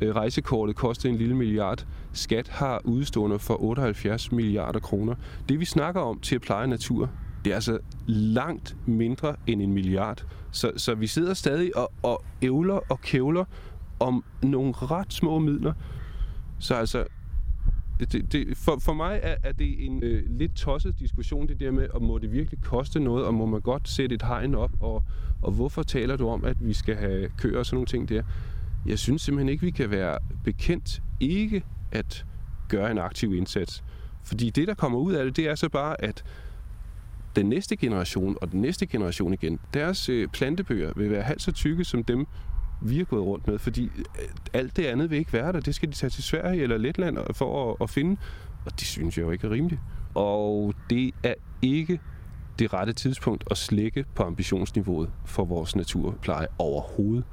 Øh, 0.00 0.14
rejsekortet 0.14 0.76
kostede 0.76 1.12
en 1.12 1.18
lille 1.18 1.36
milliard. 1.36 1.86
Skat 2.12 2.48
har 2.48 2.80
udstående 2.84 3.38
for 3.38 3.62
78 3.62 4.32
milliarder 4.32 4.80
kroner. 4.80 5.14
Det, 5.48 5.60
vi 5.60 5.64
snakker 5.64 6.00
om 6.00 6.20
til 6.20 6.34
at 6.34 6.40
pleje 6.40 6.66
natur, 6.66 7.10
det 7.44 7.50
er 7.50 7.54
altså 7.54 7.78
langt 8.06 8.76
mindre 8.86 9.36
end 9.46 9.62
en 9.62 9.72
milliard. 9.72 10.26
Så, 10.50 10.72
så 10.76 10.94
vi 10.94 11.06
sidder 11.06 11.34
stadig 11.34 11.76
og, 11.76 11.92
og 12.02 12.24
ævler 12.42 12.80
og 12.88 13.00
kævler 13.00 13.44
om 14.00 14.24
nogle 14.42 14.72
ret 14.72 15.12
små 15.12 15.38
midler. 15.38 15.72
Så 16.58 16.74
altså, 16.74 17.04
det, 18.00 18.32
det, 18.32 18.56
for, 18.56 18.78
for 18.80 18.92
mig 18.92 19.20
er, 19.22 19.36
er 19.42 19.52
det 19.52 19.86
en 19.86 20.02
øh, 20.02 20.22
lidt 20.38 20.56
tosset 20.56 20.98
diskussion, 20.98 21.48
det 21.48 21.60
der 21.60 21.70
med, 21.70 21.88
om 21.94 22.02
må 22.02 22.18
det 22.18 22.32
virkelig 22.32 22.62
koste 22.62 23.00
noget, 23.00 23.24
og 23.24 23.34
må 23.34 23.46
man 23.46 23.60
godt 23.60 23.88
sætte 23.88 24.14
et 24.14 24.22
hegn 24.22 24.54
op, 24.54 24.70
og, 24.80 25.04
og 25.42 25.52
hvorfor 25.52 25.82
taler 25.82 26.16
du 26.16 26.28
om, 26.28 26.44
at 26.44 26.66
vi 26.66 26.72
skal 26.72 26.96
have 26.96 27.28
køer 27.38 27.58
og 27.58 27.66
sådan 27.66 27.76
nogle 27.76 27.86
ting 27.86 28.08
der? 28.08 28.22
Jeg 28.86 28.98
synes 28.98 29.22
simpelthen 29.22 29.48
ikke, 29.48 29.64
vi 29.64 29.70
kan 29.70 29.90
være 29.90 30.18
bekendt 30.44 31.02
ikke 31.20 31.62
at 31.92 32.26
gøre 32.68 32.90
en 32.90 32.98
aktiv 32.98 33.34
indsats. 33.34 33.84
Fordi 34.24 34.50
det, 34.50 34.68
der 34.68 34.74
kommer 34.74 34.98
ud 34.98 35.12
af 35.12 35.24
det, 35.24 35.36
det 35.36 35.48
er 35.48 35.54
så 35.54 35.68
bare, 35.68 36.04
at 36.04 36.24
den 37.36 37.46
næste 37.46 37.76
generation 37.76 38.36
og 38.40 38.52
den 38.52 38.60
næste 38.60 38.86
generation 38.86 39.32
igen, 39.32 39.58
deres 39.74 40.08
øh, 40.08 40.28
plantebøger 40.28 40.92
vil 40.96 41.10
være 41.10 41.22
halvt 41.22 41.42
så 41.42 41.52
tykke 41.52 41.84
som 41.84 42.04
dem, 42.04 42.26
vi 42.82 42.98
har 42.98 43.04
gået 43.04 43.22
rundt 43.22 43.46
med, 43.46 43.58
fordi 43.58 43.84
øh, 43.84 44.28
alt 44.52 44.76
det 44.76 44.84
andet 44.84 45.10
vil 45.10 45.18
ikke 45.18 45.32
være 45.32 45.52
der. 45.52 45.60
Det 45.60 45.74
skal 45.74 45.88
de 45.88 45.94
tage 45.94 46.10
til 46.10 46.22
Sverige 46.22 46.62
eller 46.62 46.76
Letland 46.76 47.18
for 47.34 47.70
at, 47.70 47.76
at 47.80 47.90
finde, 47.90 48.16
og 48.66 48.72
det 48.72 48.86
synes 48.86 49.18
jeg 49.18 49.24
jo 49.24 49.30
ikke 49.30 49.46
er 49.46 49.50
rimeligt. 49.50 49.80
Og 50.14 50.74
det 50.90 51.14
er 51.22 51.34
ikke 51.62 52.00
det 52.58 52.72
rette 52.72 52.92
tidspunkt 52.92 53.44
at 53.50 53.56
slække 53.56 54.04
på 54.14 54.22
ambitionsniveauet 54.22 55.10
for 55.24 55.44
vores 55.44 55.76
naturpleje 55.76 56.46
overhovedet. 56.58 57.24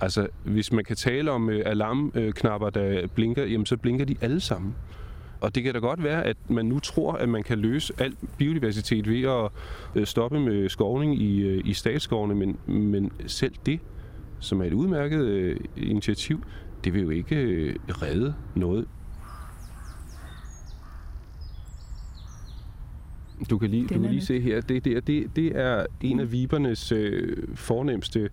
Altså, 0.00 0.26
hvis 0.44 0.72
man 0.72 0.84
kan 0.84 0.96
tale 0.96 1.30
om 1.30 1.50
øh, 1.50 1.62
alarmknapper, 1.66 2.70
der 2.70 3.06
blinker, 3.06 3.44
jamen 3.44 3.66
så 3.66 3.76
blinker 3.76 4.04
de 4.04 4.16
alle 4.20 4.40
sammen. 4.40 4.74
Og 5.40 5.54
det 5.54 5.62
kan 5.62 5.74
da 5.74 5.78
godt 5.78 6.04
være, 6.04 6.24
at 6.24 6.36
man 6.48 6.66
nu 6.66 6.78
tror, 6.78 7.12
at 7.12 7.28
man 7.28 7.42
kan 7.42 7.58
løse 7.58 7.94
al 7.98 8.16
biodiversitet 8.38 9.08
ved 9.08 9.22
at 9.22 9.50
øh, 9.94 10.06
stoppe 10.06 10.40
med 10.40 10.68
skovning 10.68 11.22
i, 11.22 11.60
i 11.60 11.72
statsskovene, 11.72 12.34
men, 12.34 12.58
men 12.66 13.12
selv 13.26 13.54
det 13.66 13.80
som 14.44 14.60
er 14.60 14.64
et 14.64 14.72
udmærket 14.72 15.24
øh, 15.24 15.60
initiativ, 15.76 16.44
det 16.84 16.94
vil 16.94 17.02
jo 17.02 17.10
ikke 17.10 17.36
øh, 17.36 17.76
redde 17.88 18.34
noget. 18.54 18.86
Du 23.50 23.58
kan 23.58 23.70
lige, 23.70 23.82
du 23.82 24.00
kan 24.00 24.10
lige 24.10 24.24
se 24.24 24.40
her, 24.40 24.60
det, 24.60 24.84
det, 24.84 25.06
det, 25.06 25.36
det 25.36 25.46
er 25.56 25.86
en 26.00 26.20
af 26.20 26.32
vibernes 26.32 26.92
øh, 26.92 27.36
fornemmeste 27.54 28.30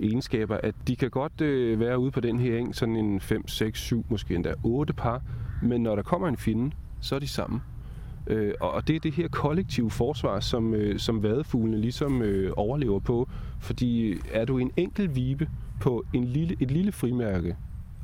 egenskaber, 0.00 0.56
at 0.62 0.74
de 0.88 0.96
kan 0.96 1.10
godt 1.10 1.40
øh, 1.40 1.80
være 1.80 1.98
ude 1.98 2.10
på 2.10 2.20
den 2.20 2.38
her 2.38 2.58
eng, 2.58 2.74
sådan 2.74 2.96
en 2.96 3.20
5, 3.20 3.48
6, 3.48 3.80
7, 3.80 4.04
måske 4.08 4.34
endda 4.34 4.54
8 4.62 4.92
par, 4.92 5.22
men 5.62 5.82
når 5.82 5.96
der 5.96 6.02
kommer 6.02 6.28
en 6.28 6.36
finde, 6.36 6.70
så 7.00 7.14
er 7.14 7.18
de 7.18 7.28
sammen. 7.28 7.60
Øh, 8.26 8.54
og 8.60 8.88
det 8.88 8.96
er 8.96 9.00
det 9.00 9.12
her 9.12 9.28
kollektive 9.28 9.90
forsvar, 9.90 10.40
som, 10.40 10.74
øh, 10.74 10.98
som 10.98 11.22
vadefuglene 11.22 11.80
ligesom 11.80 12.22
øh, 12.22 12.52
overlever 12.56 12.98
på. 12.98 13.28
Fordi 13.60 14.14
er 14.32 14.44
du 14.44 14.58
en 14.58 14.70
enkelt 14.76 15.16
vibe 15.16 15.48
på 15.80 16.04
en 16.12 16.24
lille, 16.24 16.56
et 16.60 16.70
lille 16.70 16.92
frimærke, 16.92 17.56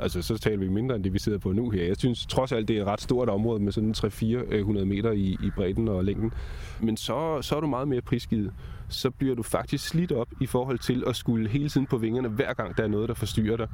altså 0.03 0.23
så 0.23 0.39
taler 0.39 0.59
vi 0.59 0.69
mindre 0.69 0.97
end 0.97 1.05
det, 1.05 1.13
vi 1.13 1.19
sidder 1.19 1.39
på 1.39 1.53
nu 1.53 1.71
her. 1.71 1.85
Jeg 1.85 1.97
synes 1.97 2.27
trods 2.27 2.53
alt, 2.53 2.69
det 2.69 2.77
er 2.77 2.81
et 2.81 2.87
ret 2.87 3.01
stort 3.01 3.29
område 3.29 3.63
med 3.63 3.73
sådan 3.73 3.95
300-400 3.97 4.85
meter 4.85 5.11
i, 5.11 5.37
i 5.43 5.51
bredden 5.57 5.89
og 5.89 6.05
længden. 6.05 6.33
Men 6.81 6.97
så, 6.97 7.43
så 7.43 7.57
er 7.57 7.61
du 7.61 7.67
meget 7.67 7.89
mere 7.89 8.01
prisgivet. 8.01 8.53
Så 8.89 9.11
bliver 9.11 9.35
du 9.35 9.43
faktisk 9.43 9.89
slidt 9.89 10.13
op 10.13 10.29
i 10.41 10.47
forhold 10.47 10.79
til 10.79 11.05
at 11.07 11.17
skulle 11.17 11.49
hele 11.49 11.69
tiden 11.69 11.87
på 11.87 11.99
vingerne, 11.99 12.29
hver 12.29 12.55
gang 12.55 12.77
der 12.77 12.83
er 12.83 12.89
noget, 12.89 13.09
der 13.09 13.15
forstyrrer 13.15 13.57
dig. 13.57 13.69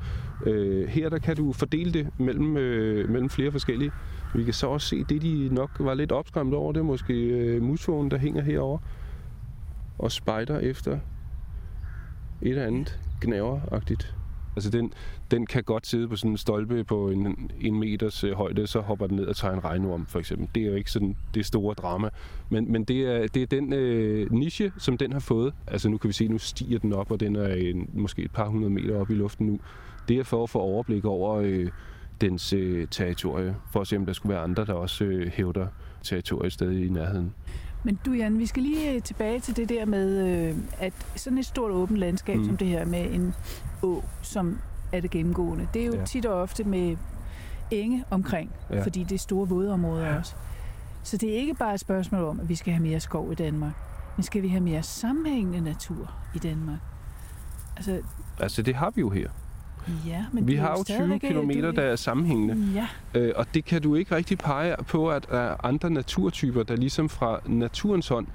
Øh, 0.47 0.89
her 0.89 1.09
der 1.09 1.19
kan 1.19 1.37
du 1.37 1.53
fordele 1.53 1.93
det 1.93 2.09
mellem, 2.19 2.57
øh, 2.57 3.11
mellem 3.11 3.31
flere 3.31 3.53
forskellige. 3.53 3.93
Vi 4.35 4.45
kan 4.45 4.55
så 4.55 4.67
også 4.67 4.89
se, 4.89 5.05
det 5.05 5.23
de 5.23 5.49
nok 5.53 5.71
var 5.79 5.95
lidt 5.95 6.13
opskræmt 6.13 6.55
over, 6.55 6.73
det 6.73 6.81
er 6.81 6.85
måske 6.85 7.15
øh, 7.15 7.63
musvågen, 7.63 8.11
der 8.11 8.19
hænger 8.19 8.43
herover 8.43 8.79
og 9.99 10.13
spejder 10.13 10.59
efter 10.59 10.93
et 10.93 12.49
eller 12.49 12.67
andet 12.67 13.01
gnaveragtigt. 13.21 14.16
Altså 14.57 14.71
den, 14.71 14.93
den 15.31 15.47
kan 15.47 15.65
godt 15.65 15.87
sidde 15.87 16.09
på 16.09 16.17
sådan 16.17 16.31
en 16.31 16.37
stolpe 16.37 16.85
på 16.85 17.11
en, 17.11 17.51
en 17.61 17.81
meters 17.81 18.25
øh, 18.25 18.33
højde, 18.33 18.67
så 18.67 18.81
hopper 18.81 19.07
den 19.07 19.17
ned 19.17 19.27
og 19.27 19.37
tager 19.37 19.55
en 19.55 19.65
regnorm 19.65 20.07
for 20.07 20.19
eksempel. 20.19 20.49
Det 20.55 20.63
er 20.63 20.67
jo 20.67 20.75
ikke 20.75 20.91
sådan 20.91 21.17
det 21.35 21.47
store 21.47 21.75
drama. 21.75 22.09
Men, 22.51 22.73
men 22.73 22.85
det, 22.85 23.01
er, 23.03 23.27
det 23.27 23.43
er 23.43 23.47
den 23.47 23.73
øh, 23.73 24.33
niche, 24.33 24.73
som 24.79 24.99
den 24.99 25.13
har 25.13 25.21
fået. 25.21 25.55
Altså 25.67 25.89
nu 25.89 25.99
kan 25.99 26.09
vi 26.09 26.13
se, 26.13 26.29
nu 26.29 26.39
stiger 26.39 26.79
den 26.79 26.93
op, 26.93 27.11
og 27.11 27.21
den 27.21 27.37
er 27.37 27.55
en, 27.55 27.91
måske 27.95 28.23
et 28.23 28.31
par 28.31 28.49
hundrede 28.49 28.71
meter 28.71 29.01
op 29.01 29.11
i 29.11 29.15
luften 29.15 29.47
nu. 29.47 29.59
Det 30.09 30.19
er 30.19 30.25
for 30.25 30.43
at 30.43 30.51
få 30.51 30.59
overblik 30.59 31.05
over 31.05 31.35
øh, 31.35 31.69
dens 32.21 32.53
øh, 32.53 32.89
territorie, 32.91 33.57
for 33.73 33.81
at 33.81 33.87
se 33.87 33.97
om 33.97 34.07
der 34.07 34.13
skulle 34.13 34.35
være 34.35 34.43
andre, 34.43 34.65
der 34.65 34.73
også 34.73 35.05
øh, 35.05 35.29
hævder 35.29 35.67
territoriet 36.03 36.53
stadig 36.53 36.87
i 36.87 36.89
nærheden. 36.89 37.35
Men 37.87 37.99
du 38.07 38.13
Jan, 38.13 38.39
vi 38.39 38.47
skal 38.47 38.63
lige 38.63 38.95
øh, 38.95 39.03
tilbage 39.03 39.41
til 39.41 39.57
det 39.57 39.69
der 39.69 39.85
med, 39.85 40.27
øh, 40.29 40.57
at 40.79 40.93
sådan 41.17 41.39
et 41.39 41.47
stort 41.47 41.71
åbent 41.71 41.99
landskab 41.99 42.37
mm. 42.37 42.45
som 42.45 42.57
det 42.57 42.69
her 42.69 42.85
med 42.85 43.15
en 43.15 43.35
å, 43.83 44.05
som 44.23 44.59
er 44.93 45.01
det 45.01 45.11
gennemgående, 45.11 45.69
det 45.75 45.83
er 45.83 45.87
jo 45.87 45.95
ja. 45.95 46.05
tit 46.05 46.27
og 46.27 46.43
ofte 46.43 46.65
med 46.65 46.97
enge 47.71 48.05
omkring, 48.11 48.51
ja. 48.71 48.83
fordi 48.83 49.03
det 49.03 49.15
er 49.15 49.19
store 49.19 49.49
vådområder 49.49 50.07
ja. 50.07 50.19
også. 50.19 50.35
Så 51.03 51.17
det 51.17 51.31
er 51.31 51.37
ikke 51.37 51.55
bare 51.55 51.75
et 51.75 51.81
spørgsmål 51.81 52.25
om, 52.25 52.41
at 52.41 52.49
vi 52.49 52.55
skal 52.55 52.73
have 52.73 52.83
mere 52.83 53.01
skov 53.01 53.33
i 53.33 53.35
Danmark, 53.35 53.73
men 54.17 54.25
skal 54.25 54.43
vi 54.43 54.49
have 54.49 54.61
mere 54.61 54.83
sammenhængende 54.83 55.61
natur 55.61 56.15
i 56.35 56.39
Danmark? 56.39 56.79
Altså, 57.77 58.01
altså 58.41 58.63
det 58.63 58.75
har 58.75 58.91
vi 58.91 59.01
jo 59.01 59.11
her. 59.11 59.29
Ja, 60.07 60.25
men 60.33 60.49
vi 60.49 60.55
har 60.55 60.71
jo 60.79 60.85
20 60.85 61.19
km, 61.19 61.51
der 61.51 61.83
er 61.83 61.97
sammenhængende. 61.97 62.57
Ja. 62.75 62.87
Øh, 63.21 63.33
og 63.37 63.47
det 63.55 63.65
kan 63.65 63.83
du 63.83 63.95
ikke 63.95 64.17
rigtig 64.17 64.39
pege 64.39 64.77
på, 64.89 65.11
at 65.11 65.27
der 65.31 65.39
er 65.39 65.67
andre 65.67 65.91
naturtyper, 65.91 66.63
der 66.63 66.77
ligesom 66.77 67.09
fra 67.09 67.41
naturens 67.47 68.09
hånd 68.09 68.27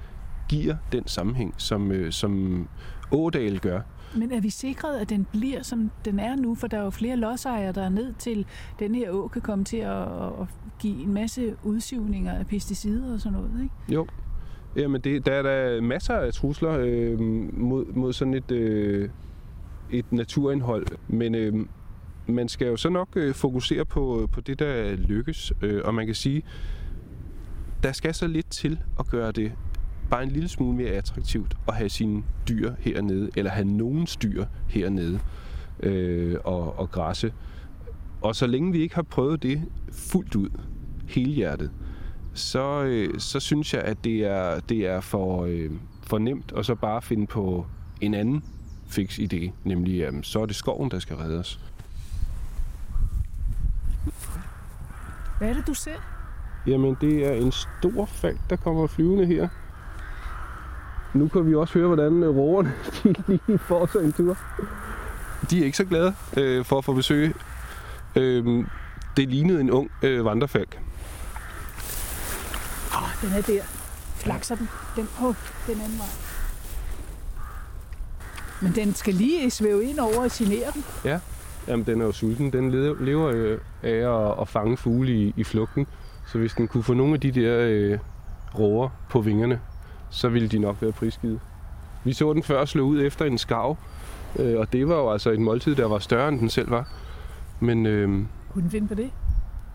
giver 0.48 0.76
den 0.92 1.06
sammenhæng, 1.06 1.54
som, 1.56 1.92
øh, 1.92 2.12
som 2.12 2.68
Ådal 3.12 3.58
gør. 3.58 3.80
Men 4.16 4.32
er 4.32 4.40
vi 4.40 4.50
sikret, 4.50 4.98
at 4.98 5.10
den 5.10 5.26
bliver, 5.32 5.62
som 5.62 5.90
den 6.04 6.18
er 6.18 6.36
nu? 6.36 6.54
For 6.54 6.66
der 6.66 6.78
er 6.78 6.82
jo 6.82 6.90
flere 6.90 7.16
lodsejere, 7.16 7.72
der 7.72 7.82
er 7.82 7.88
ned 7.88 8.14
til, 8.18 8.46
den 8.78 8.94
her 8.94 9.10
å 9.10 9.28
kan 9.28 9.42
komme 9.42 9.64
til 9.64 9.76
at, 9.76 10.02
at 10.40 10.46
give 10.78 11.02
en 11.02 11.14
masse 11.14 11.56
udsivninger 11.62 12.32
af 12.32 12.46
pesticider 12.46 13.14
og 13.14 13.20
sådan 13.20 13.38
noget, 13.38 13.62
ikke? 13.62 13.74
Jo. 13.88 14.06
Jamen, 14.76 15.00
det, 15.00 15.26
der 15.26 15.32
er 15.32 15.42
der 15.42 15.80
masser 15.80 16.14
af 16.14 16.32
trusler 16.32 16.78
øh, 16.80 17.20
mod, 17.54 17.92
mod 17.94 18.12
sådan 18.12 18.34
et, 18.34 18.50
øh, 18.50 19.08
et 19.92 20.12
naturindhold. 20.12 20.86
Men 21.08 21.34
øh, 21.34 21.66
man 22.26 22.48
skal 22.48 22.66
jo 22.66 22.76
så 22.76 22.88
nok 22.88 23.08
øh, 23.16 23.34
fokusere 23.34 23.84
på, 23.84 24.22
øh, 24.22 24.28
på 24.28 24.40
det, 24.40 24.58
der 24.58 24.96
lykkes. 24.96 25.52
Øh, 25.62 25.80
og 25.84 25.94
man 25.94 26.06
kan 26.06 26.14
sige, 26.14 26.42
der 27.82 27.92
skal 27.92 28.14
så 28.14 28.26
lidt 28.26 28.50
til 28.50 28.78
at 28.98 29.06
gøre 29.06 29.32
det 29.32 29.52
bare 30.10 30.22
en 30.22 30.28
lille 30.28 30.48
smule 30.48 30.76
mere 30.76 30.90
attraktivt 30.90 31.56
at 31.68 31.74
have 31.74 31.88
sine 31.88 32.22
dyr 32.48 32.72
hernede, 32.78 33.30
eller 33.36 33.50
have 33.50 33.68
nogen 33.68 34.06
dyr 34.22 34.44
hernede 34.68 35.20
øh, 35.80 36.36
og, 36.44 36.78
og 36.78 36.90
græsse. 36.90 37.32
Og 38.20 38.36
så 38.36 38.46
længe 38.46 38.72
vi 38.72 38.78
ikke 38.78 38.94
har 38.94 39.02
prøvet 39.02 39.42
det 39.42 39.62
fuldt 39.92 40.34
ud, 40.34 40.48
helhjertet, 41.08 41.70
så, 42.34 42.82
øh, 42.84 43.20
så 43.20 43.40
synes 43.40 43.74
jeg, 43.74 43.82
at 43.82 44.04
det 44.04 44.24
er, 44.24 44.60
det 44.60 44.86
er 44.86 45.00
for, 45.00 45.44
øh, 45.44 45.70
for 46.02 46.18
nemt 46.18 46.52
at 46.56 46.66
så 46.66 46.74
bare 46.74 47.02
finde 47.02 47.26
på 47.26 47.66
en 48.00 48.14
anden 48.14 48.44
fix 48.92 49.18
idé, 49.18 49.50
nemlig 49.64 50.06
at 50.06 50.14
så 50.22 50.42
er 50.42 50.46
det 50.46 50.56
skoven, 50.56 50.90
der 50.90 50.98
skal 50.98 51.16
reddes. 51.16 51.60
Hvad 55.38 55.48
er 55.48 55.54
det, 55.54 55.66
du 55.66 55.74
ser? 55.74 55.96
Jamen, 56.66 56.96
det 57.00 57.26
er 57.26 57.32
en 57.32 57.52
stor 57.52 58.06
falk, 58.06 58.40
der 58.50 58.56
kommer 58.56 58.86
flyvende 58.86 59.26
her. 59.26 59.48
Nu 61.14 61.28
kan 61.28 61.46
vi 61.46 61.54
også 61.54 61.74
høre, 61.74 61.86
hvordan 61.86 62.24
råerne 62.24 62.72
de 63.28 63.38
lige 63.46 63.58
får 63.58 63.86
sig 63.86 64.04
en 64.04 64.12
tur. 64.12 64.38
De 65.50 65.60
er 65.60 65.64
ikke 65.64 65.76
så 65.76 65.84
glade 65.84 66.14
øh, 66.36 66.64
for 66.64 66.78
at 66.78 66.84
få 66.84 66.94
besøg. 66.94 67.34
Øh, 68.16 68.64
det 69.16 69.28
lignede 69.28 69.60
en 69.60 69.70
ung 69.70 69.90
øh, 70.02 70.24
vandrefalk. 70.24 70.80
Oh, 72.94 73.08
den 73.22 73.32
er 73.38 73.42
der. 73.42 73.62
Flakser 74.16 74.56
den. 74.56 74.68
Den, 74.96 75.08
oh, 75.22 75.34
den 75.66 75.80
anden 75.80 75.98
vej. 75.98 76.31
Men 78.62 78.72
den 78.74 78.94
skal 78.94 79.14
lige 79.14 79.50
svæve 79.50 79.84
ind 79.84 79.98
over 79.98 80.24
og 80.24 80.30
genere 80.30 80.70
den. 80.74 80.84
Ja, 81.04 81.18
Jamen, 81.68 81.86
den 81.86 82.00
er 82.00 82.04
jo 82.04 82.12
sulten. 82.12 82.52
Den 82.52 82.70
lever 83.00 83.56
af 83.82 83.88
at, 83.88 84.40
at 84.40 84.48
fange 84.48 84.76
fugle 84.76 85.12
i, 85.12 85.34
i 85.36 85.44
flugten. 85.44 85.86
Så 86.26 86.38
hvis 86.38 86.52
den 86.52 86.68
kunne 86.68 86.82
få 86.82 86.94
nogle 86.94 87.14
af 87.14 87.20
de 87.20 87.30
der 87.30 87.58
øh, 87.60 87.98
råger 88.58 88.88
på 89.10 89.20
vingerne, 89.20 89.60
så 90.10 90.28
ville 90.28 90.48
de 90.48 90.58
nok 90.58 90.76
være 90.80 90.92
prisgivet. 90.92 91.40
Vi 92.04 92.12
så 92.12 92.32
den 92.32 92.42
før 92.42 92.64
slå 92.64 92.82
ud 92.82 93.02
efter 93.02 93.24
en 93.24 93.38
skav, 93.38 93.76
øh, 94.38 94.58
og 94.58 94.72
det 94.72 94.88
var 94.88 94.94
jo 94.94 95.12
altså 95.12 95.30
et 95.30 95.40
måltid, 95.40 95.74
der 95.74 95.86
var 95.86 95.98
større, 95.98 96.28
end 96.28 96.40
den 96.40 96.48
selv 96.48 96.70
var. 96.70 96.88
Men, 97.60 97.86
øh, 97.86 98.08
kunne 98.52 98.62
den 98.62 98.70
finde 98.70 98.88
på 98.88 98.94
det? 98.94 99.10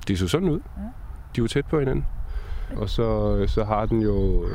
Det 0.08 0.20
så 0.20 0.28
sådan 0.28 0.50
ud. 0.50 0.60
Ja. 0.78 0.82
De 1.36 1.42
var 1.42 1.48
tæt 1.48 1.66
på 1.66 1.80
hinanden. 1.80 2.06
Og 2.76 2.90
så, 2.90 3.44
så 3.48 3.64
har 3.64 3.86
den 3.86 4.02
jo 4.02 4.46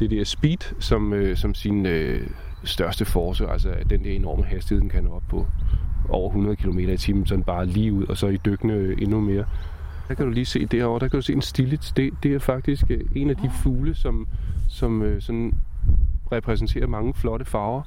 det 0.00 0.10
der 0.10 0.24
speed 0.24 0.74
som, 0.80 1.12
øh, 1.12 1.36
som 1.36 1.54
sin 1.54 1.86
øh, 1.86 2.26
største 2.64 3.04
force, 3.04 3.46
altså 3.46 3.74
den 3.90 4.04
der 4.04 4.10
enorme 4.10 4.44
hastighed, 4.44 4.80
den 4.80 4.90
kan 4.90 5.04
nå 5.04 5.10
op 5.10 5.22
på 5.28 5.46
over 6.08 6.28
100 6.28 6.56
km 6.56 6.78
i 6.78 6.96
timen, 6.96 7.26
sådan 7.26 7.44
bare 7.44 7.66
lige 7.66 7.92
ud, 7.92 8.06
og 8.06 8.16
så 8.16 8.26
i 8.26 8.36
dykkende 8.36 8.74
øh, 8.74 9.02
endnu 9.02 9.20
mere. 9.20 9.44
Der 10.08 10.14
kan 10.14 10.26
du 10.26 10.32
lige 10.32 10.46
se 10.46 10.66
derovre, 10.66 11.00
der 11.00 11.08
kan 11.08 11.18
du 11.18 11.22
se 11.22 11.32
en 11.32 11.42
stillet. 11.42 11.92
Det, 11.96 12.10
det 12.22 12.34
er 12.34 12.38
faktisk 12.38 12.84
øh, 12.90 13.00
en 13.14 13.30
af 13.30 13.36
de 13.36 13.50
fugle, 13.62 13.94
som, 13.94 14.26
som 14.68 15.02
øh, 15.02 15.22
sådan 15.22 15.54
repræsenterer 16.32 16.86
mange 16.86 17.14
flotte 17.14 17.44
farver. 17.44 17.82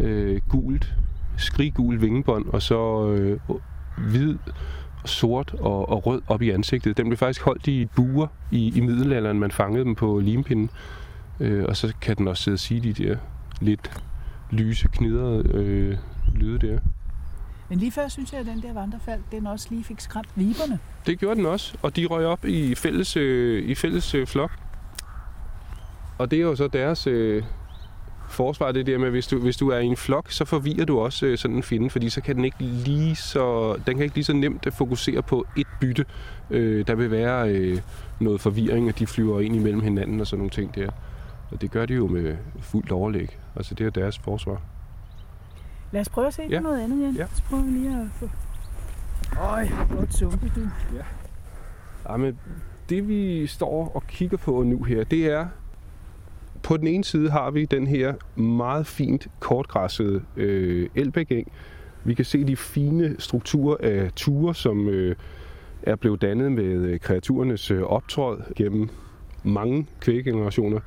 Øh, 0.00 0.40
gult, 0.48 0.94
skriggul 1.36 2.00
vingebånd, 2.00 2.46
og 2.46 2.62
så 2.62 3.10
øh, 3.10 3.40
hvid, 4.10 4.38
sort 5.04 5.54
og, 5.60 5.88
og 5.88 6.06
rød 6.06 6.22
op 6.26 6.42
i 6.42 6.50
ansigtet. 6.50 6.96
Den 6.96 7.06
blev 7.06 7.16
faktisk 7.16 7.42
holdt 7.42 7.66
i 7.66 7.86
buer 7.96 8.26
i, 8.50 8.72
i 8.76 8.80
middelalderen. 8.80 9.40
Man 9.40 9.50
fangede 9.50 9.84
dem 9.84 9.94
på 9.94 10.18
limpinden. 10.18 10.70
Øh, 11.40 11.64
og 11.68 11.76
så 11.76 11.94
kan 12.00 12.16
den 12.16 12.28
også 12.28 12.42
sidde 12.42 12.54
og 12.54 12.58
sige 12.58 12.80
de 12.80 12.92
der 12.92 13.16
lidt 13.60 14.02
lyse, 14.54 14.88
knidrede 14.88 15.50
øh, 15.54 15.96
lyde 16.34 16.66
der. 16.66 16.78
Men 17.68 17.78
lige 17.78 17.92
før 17.92 18.08
synes 18.08 18.32
jeg, 18.32 18.40
at 18.40 18.46
den 18.46 18.62
der 18.62 18.72
vandrefald, 18.72 19.20
den 19.32 19.46
også 19.46 19.66
lige 19.70 19.84
fik 19.84 20.00
skræmt 20.00 20.28
viberne. 20.34 20.78
Det 21.06 21.18
gjorde 21.18 21.36
den 21.36 21.46
også, 21.46 21.76
og 21.82 21.96
de 21.96 22.06
røg 22.06 22.26
op 22.26 22.44
i 22.44 22.74
fælles, 22.74 23.16
øh, 23.16 23.68
i 23.68 23.74
fælles 23.74 24.14
øh, 24.14 24.26
flok. 24.26 24.50
Og 26.18 26.30
det 26.30 26.36
er 26.36 26.42
jo 26.42 26.56
så 26.56 26.68
deres 26.68 27.06
øh, 27.06 27.42
forsvar, 28.28 28.72
det 28.72 28.86
der 28.86 28.98
med, 28.98 29.10
hvis 29.10 29.26
du, 29.26 29.38
hvis 29.38 29.56
du 29.56 29.68
er 29.68 29.78
i 29.78 29.86
en 29.86 29.96
flok, 29.96 30.30
så 30.30 30.44
forvirrer 30.44 30.84
du 30.84 30.98
også 31.00 31.26
øh, 31.26 31.38
sådan 31.38 31.56
en 31.56 31.62
finde, 31.62 31.90
fordi 31.90 32.08
så 32.10 32.20
kan 32.20 32.36
den 32.36 32.44
ikke 32.44 32.56
lige 32.60 33.16
så, 33.16 33.76
den 33.86 33.96
kan 33.96 34.02
ikke 34.04 34.14
lige 34.14 34.24
så 34.24 34.32
nemt 34.32 34.74
fokusere 34.74 35.22
på 35.22 35.46
et 35.56 35.66
bytte. 35.80 36.04
Øh, 36.50 36.86
der 36.86 36.94
vil 36.94 37.10
være 37.10 37.50
øh, 37.50 37.80
noget 38.20 38.40
forvirring, 38.40 38.88
og 38.88 38.98
de 38.98 39.06
flyver 39.06 39.40
ind 39.40 39.56
imellem 39.56 39.80
hinanden 39.80 40.20
og 40.20 40.26
sådan 40.26 40.38
nogle 40.38 40.50
ting 40.50 40.74
der. 40.74 40.90
Og 41.50 41.60
det 41.60 41.70
gør 41.70 41.86
de 41.86 41.94
jo 41.94 42.06
med 42.06 42.36
fuldt 42.60 42.92
overlæg. 42.92 43.38
Altså 43.56 43.74
det 43.74 43.86
er 43.86 43.90
deres 43.90 44.18
forsvar. 44.18 44.60
Lad 45.92 46.00
os 46.00 46.08
prøve 46.08 46.26
at 46.26 46.34
se 46.34 46.42
ja. 46.50 46.58
på 46.58 46.62
noget 46.62 46.80
andet, 46.80 47.02
Jens. 47.04 47.18
Ja. 47.18 47.26
Så 47.34 47.42
prøver 47.42 47.62
vi 47.62 47.70
lige 47.70 48.00
at 48.00 48.06
få... 48.12 48.28
Øj, 49.40 49.68
godt 49.96 50.14
sumpe, 50.14 50.52
du. 50.56 50.60
Ja. 50.96 51.04
ja 52.12 52.16
men 52.16 52.38
det 52.88 53.08
vi 53.08 53.46
står 53.46 53.92
og 53.94 54.06
kigger 54.06 54.36
på 54.36 54.62
nu 54.62 54.82
her, 54.82 55.04
det 55.04 55.26
er... 55.26 55.46
På 56.62 56.76
den 56.76 56.86
ene 56.86 57.04
side 57.04 57.30
har 57.30 57.50
vi 57.50 57.64
den 57.64 57.86
her 57.86 58.14
meget 58.40 58.86
fint 58.86 59.28
kortgræssede 59.40 60.22
øh, 60.36 60.88
elbækeng, 60.94 61.52
Vi 62.04 62.14
kan 62.14 62.24
se 62.24 62.44
de 62.44 62.56
fine 62.56 63.16
strukturer 63.18 63.76
af 63.80 64.12
ture, 64.16 64.54
som 64.54 64.88
øh, 64.88 65.16
er 65.82 65.96
blevet 65.96 66.22
dannet 66.22 66.52
med 66.52 66.64
øh, 66.64 67.00
kreaturernes 67.00 67.70
øh, 67.70 67.82
optråd 67.82 68.42
gennem 68.56 68.88
mange 69.42 69.86
kvæggenerationer. 70.00 70.80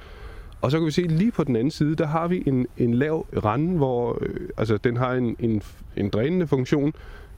Og 0.61 0.71
så 0.71 0.77
kan 0.77 0.85
vi 0.85 0.91
se 0.91 1.01
lige 1.01 1.31
på 1.31 1.43
den 1.43 1.55
anden 1.55 1.71
side, 1.71 1.95
der 1.95 2.07
har 2.07 2.27
vi 2.27 2.43
en, 2.45 2.67
en 2.77 2.93
lav 2.93 3.25
rande, 3.45 3.77
hvor 3.77 4.17
øh, 4.21 4.49
altså, 4.57 4.77
den 4.77 4.97
har 4.97 5.13
en, 5.13 5.35
en, 5.39 5.61
en 5.97 6.09
drænende 6.09 6.47
funktion, 6.47 6.93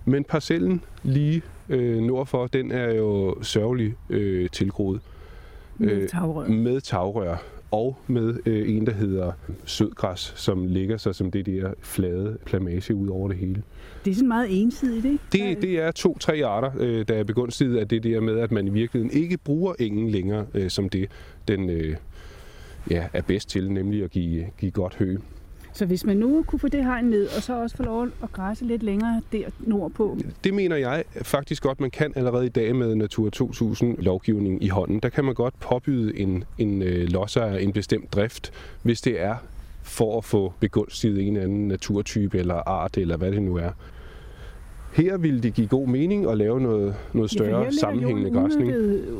men 0.05 0.23
parcellen 0.23 0.81
lige 1.03 1.41
øh, 1.69 1.97
nordfor, 1.97 2.47
den 2.47 2.71
er 2.71 2.93
jo 2.93 3.35
sørgelig 3.41 3.95
øh, 4.09 4.49
tilgroet. 4.49 5.01
Med 5.77 6.07
tagrør. 6.07 6.43
Øh, 6.43 6.51
med 6.51 6.81
tagrør 6.81 7.37
og 7.71 7.97
med 8.07 8.35
øh, 8.45 8.75
en, 8.75 8.85
der 8.85 8.93
hedder 8.93 9.31
sødgræs, 9.65 10.33
som 10.35 10.65
ligger 10.65 10.97
sig 10.97 11.15
som 11.15 11.31
det 11.31 11.45
der 11.45 11.73
flade 11.81 12.37
plamage 12.45 12.95
ud 12.95 13.07
over 13.07 13.27
det 13.27 13.37
hele. 13.37 13.63
Det 14.05 14.11
er 14.11 14.15
sådan 14.15 14.27
meget 14.27 14.61
ensidigt, 14.61 15.05
ikke? 15.05 15.19
Det, 15.31 15.61
det 15.61 15.79
er 15.79 15.91
to-tre 15.91 16.45
arter, 16.45 16.71
øh, 16.79 17.07
der 17.07 17.15
er 17.15 17.23
begunstiget 17.23 17.77
af 17.77 17.87
det 17.87 18.03
der 18.03 18.19
med, 18.19 18.39
at 18.39 18.51
man 18.51 18.67
i 18.67 18.69
virkeligheden 18.69 19.23
ikke 19.23 19.37
bruger 19.37 19.73
engen 19.79 20.09
længere 20.09 20.45
øh, 20.53 20.69
som 20.69 20.89
det, 20.89 21.09
den 21.47 21.69
øh, 21.69 21.95
ja, 22.89 23.07
er 23.13 23.21
bedst 23.21 23.49
til, 23.49 23.71
nemlig 23.71 24.03
at 24.03 24.11
give, 24.11 24.45
give 24.57 24.71
godt 24.71 24.95
hø. 24.95 25.17
Så 25.73 25.85
hvis 25.85 26.05
man 26.05 26.17
nu 26.17 26.43
kunne 26.47 26.59
få 26.59 26.67
det 26.67 26.83
hegn 26.83 27.05
ned, 27.05 27.27
og 27.37 27.43
så 27.43 27.61
også 27.61 27.77
få 27.77 27.83
lov 27.83 28.07
at 28.23 28.31
græsse 28.31 28.65
lidt 28.65 28.83
længere 28.83 29.21
der 29.31 29.49
nordpå? 29.59 30.17
Det 30.43 30.53
mener 30.53 30.75
jeg 30.75 31.03
faktisk 31.21 31.63
godt, 31.63 31.79
man 31.79 31.91
kan 31.91 32.13
allerede 32.15 32.45
i 32.45 32.49
dag 32.49 32.75
med 32.75 32.95
Natur 32.95 33.29
2000-lovgivning 33.35 34.63
i 34.63 34.67
hånden. 34.67 34.99
Der 34.99 35.09
kan 35.09 35.25
man 35.25 35.33
godt 35.33 35.59
påbyde 35.59 36.19
en, 36.19 36.43
en 36.57 36.81
øh, 36.81 37.07
losser 37.09 37.45
en 37.45 37.73
bestemt 37.73 38.13
drift, 38.13 38.51
hvis 38.83 39.01
det 39.01 39.21
er 39.21 39.35
for 39.83 40.17
at 40.17 40.25
få 40.25 40.53
begunstiget 40.59 41.21
en 41.21 41.35
eller 41.35 41.47
anden 41.47 41.67
naturtype 41.67 42.37
eller 42.39 42.55
art, 42.55 42.97
eller 42.97 43.17
hvad 43.17 43.31
det 43.31 43.41
nu 43.41 43.55
er. 43.55 43.71
Her 44.91 45.17
ville 45.17 45.41
det 45.41 45.53
give 45.53 45.67
god 45.67 45.87
mening 45.87 46.29
at 46.31 46.37
lave 46.37 46.61
noget, 46.61 46.95
noget 47.13 47.31
større 47.31 47.63
ja, 47.63 47.71
sammenhængende 47.71 48.31
græsning. 48.31 48.71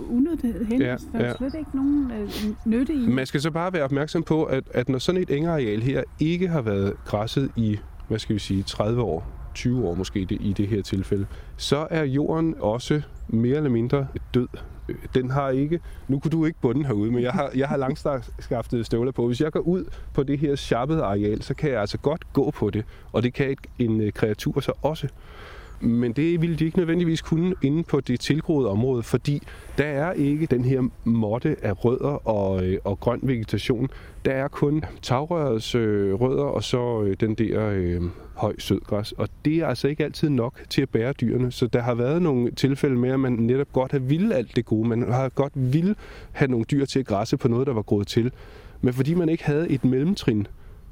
Unødigt 0.10 0.68
hen. 0.68 0.82
Ja, 0.82 0.96
der 1.14 1.20
er 1.20 1.28
ja. 1.28 1.36
slet 1.38 1.56
ikke 1.60 1.76
nogen 1.76 2.12
øh, 2.12 2.30
nytte 2.66 2.94
i. 2.94 2.98
Man 2.98 3.26
skal 3.26 3.42
så 3.42 3.52
bare 3.52 3.74
være 3.74 3.84
opmærksom 3.84 4.24
på, 4.24 4.44
at, 4.44 4.64
at 4.72 4.90
når 4.90 5.00
sådan 5.00 5.22
et 5.22 5.30
engareal 5.30 5.82
her 5.82 6.04
ikke 6.20 6.48
har 6.48 6.62
været 6.62 6.94
græsset 7.06 7.52
i, 7.56 7.80
hvad 8.08 8.20
skal 8.20 8.34
vi 8.34 8.40
sige, 8.40 8.64
30 8.64 9.02
år, 9.02 9.28
20 9.54 9.88
år 9.88 9.96
måske 9.96 10.26
det, 10.26 10.38
i 10.42 10.54
det 10.54 10.68
her 10.68 10.82
tilfælde, 10.82 11.26
så 11.58 11.88
er 11.90 12.04
jorden 12.04 12.56
også 12.60 13.02
mere 13.28 13.58
eller 13.58 13.70
mindre 13.70 14.08
død. 14.34 14.48
Den 15.14 15.30
har 15.30 15.50
ikke, 15.50 15.80
nu 16.08 16.20
kunne 16.20 16.32
du 16.32 16.46
ikke 16.46 16.60
bunden 16.62 16.86
herude, 16.86 17.12
men 17.12 17.24
jeg 17.24 17.32
har, 17.32 17.52
jeg 17.56 17.68
har 17.68 17.78
langskaftede 17.78 18.84
støvler 18.84 19.12
på. 19.12 19.28
Hvis 19.28 19.42
jeg 19.42 19.52
går 19.52 19.60
ud 19.60 19.86
på 20.14 20.24
det 20.24 20.40
her 20.40 20.56
sharpede 20.56 21.04
areal, 21.04 21.42
så 21.42 21.54
kan 21.54 21.72
jeg 21.72 21.82
altså 21.82 21.98
godt 21.98 22.34
gå 22.34 22.52
på 22.52 22.70
det, 22.70 22.86
og 23.12 23.24
det 23.24 23.34
kan 23.34 23.56
en 23.80 24.02
øh, 24.02 24.12
kreatur 24.12 24.60
så 24.60 24.72
også. 24.82 25.08
Men 25.82 26.14
det 26.14 26.42
ville 26.42 26.56
de 26.56 26.66
ikke 26.66 26.78
nødvendigvis 26.78 27.22
kunne 27.22 27.56
inde 27.62 27.84
på 27.84 28.00
det 28.00 28.20
tilgroede 28.20 28.70
område, 28.70 29.04
fordi 29.04 29.42
der 29.78 29.84
er 29.84 30.14
ikke 30.14 30.46
den 30.46 30.66
her 30.66 30.82
måtte 31.04 31.56
af 31.62 31.86
rødder 31.86 32.28
og, 32.28 32.66
øh, 32.66 32.78
og 32.84 33.00
grøn 33.00 33.20
vegetation. 33.24 33.90
Der 34.26 34.32
er 34.32 34.48
kun 34.48 34.84
tagrørets 35.02 35.76
øh, 35.76 36.14
rødder 36.14 36.44
og 36.44 36.64
så 36.64 37.04
øh, 37.04 37.16
den 37.20 37.36
der 37.36 37.70
øh, 37.70 38.02
høj 38.36 38.56
sødgræs. 38.58 39.12
Og 39.12 39.30
det 39.46 39.56
er 39.58 39.68
altså 39.68 39.88
ikke 39.88 40.04
altid 40.04 40.30
nok 40.30 40.62
til 40.70 40.82
at 40.82 40.90
bære 40.90 41.14
dyrene. 41.14 41.52
Så 41.52 41.68
der 41.68 41.82
har 41.82 41.94
været 41.94 42.22
nogle 42.22 42.52
tilfælde 42.52 42.96
med, 42.96 43.10
at 43.10 43.20
man 43.20 43.32
netop 43.32 43.74
godt 43.74 43.92
har 43.92 44.00
ville 44.00 44.36
alt 44.36 44.56
det 44.56 44.66
gode. 44.66 44.88
Man 44.88 45.12
har 45.12 45.30
godt 45.30 45.54
ville 45.56 45.96
have 46.32 46.52
nogle 46.52 46.66
dyr 46.72 46.86
til 46.86 47.00
at 47.00 47.06
græsse 47.06 47.38
på 47.38 47.48
noget, 47.48 47.68
der 47.68 47.74
var 47.74 47.82
gået 47.82 48.08
til. 48.08 48.32
Men 48.82 48.94
fordi 48.94 49.14
man 49.14 49.30
ikke 49.30 49.44
havde 49.44 49.70
et 49.70 49.86
mellemtrin, 49.86 50.48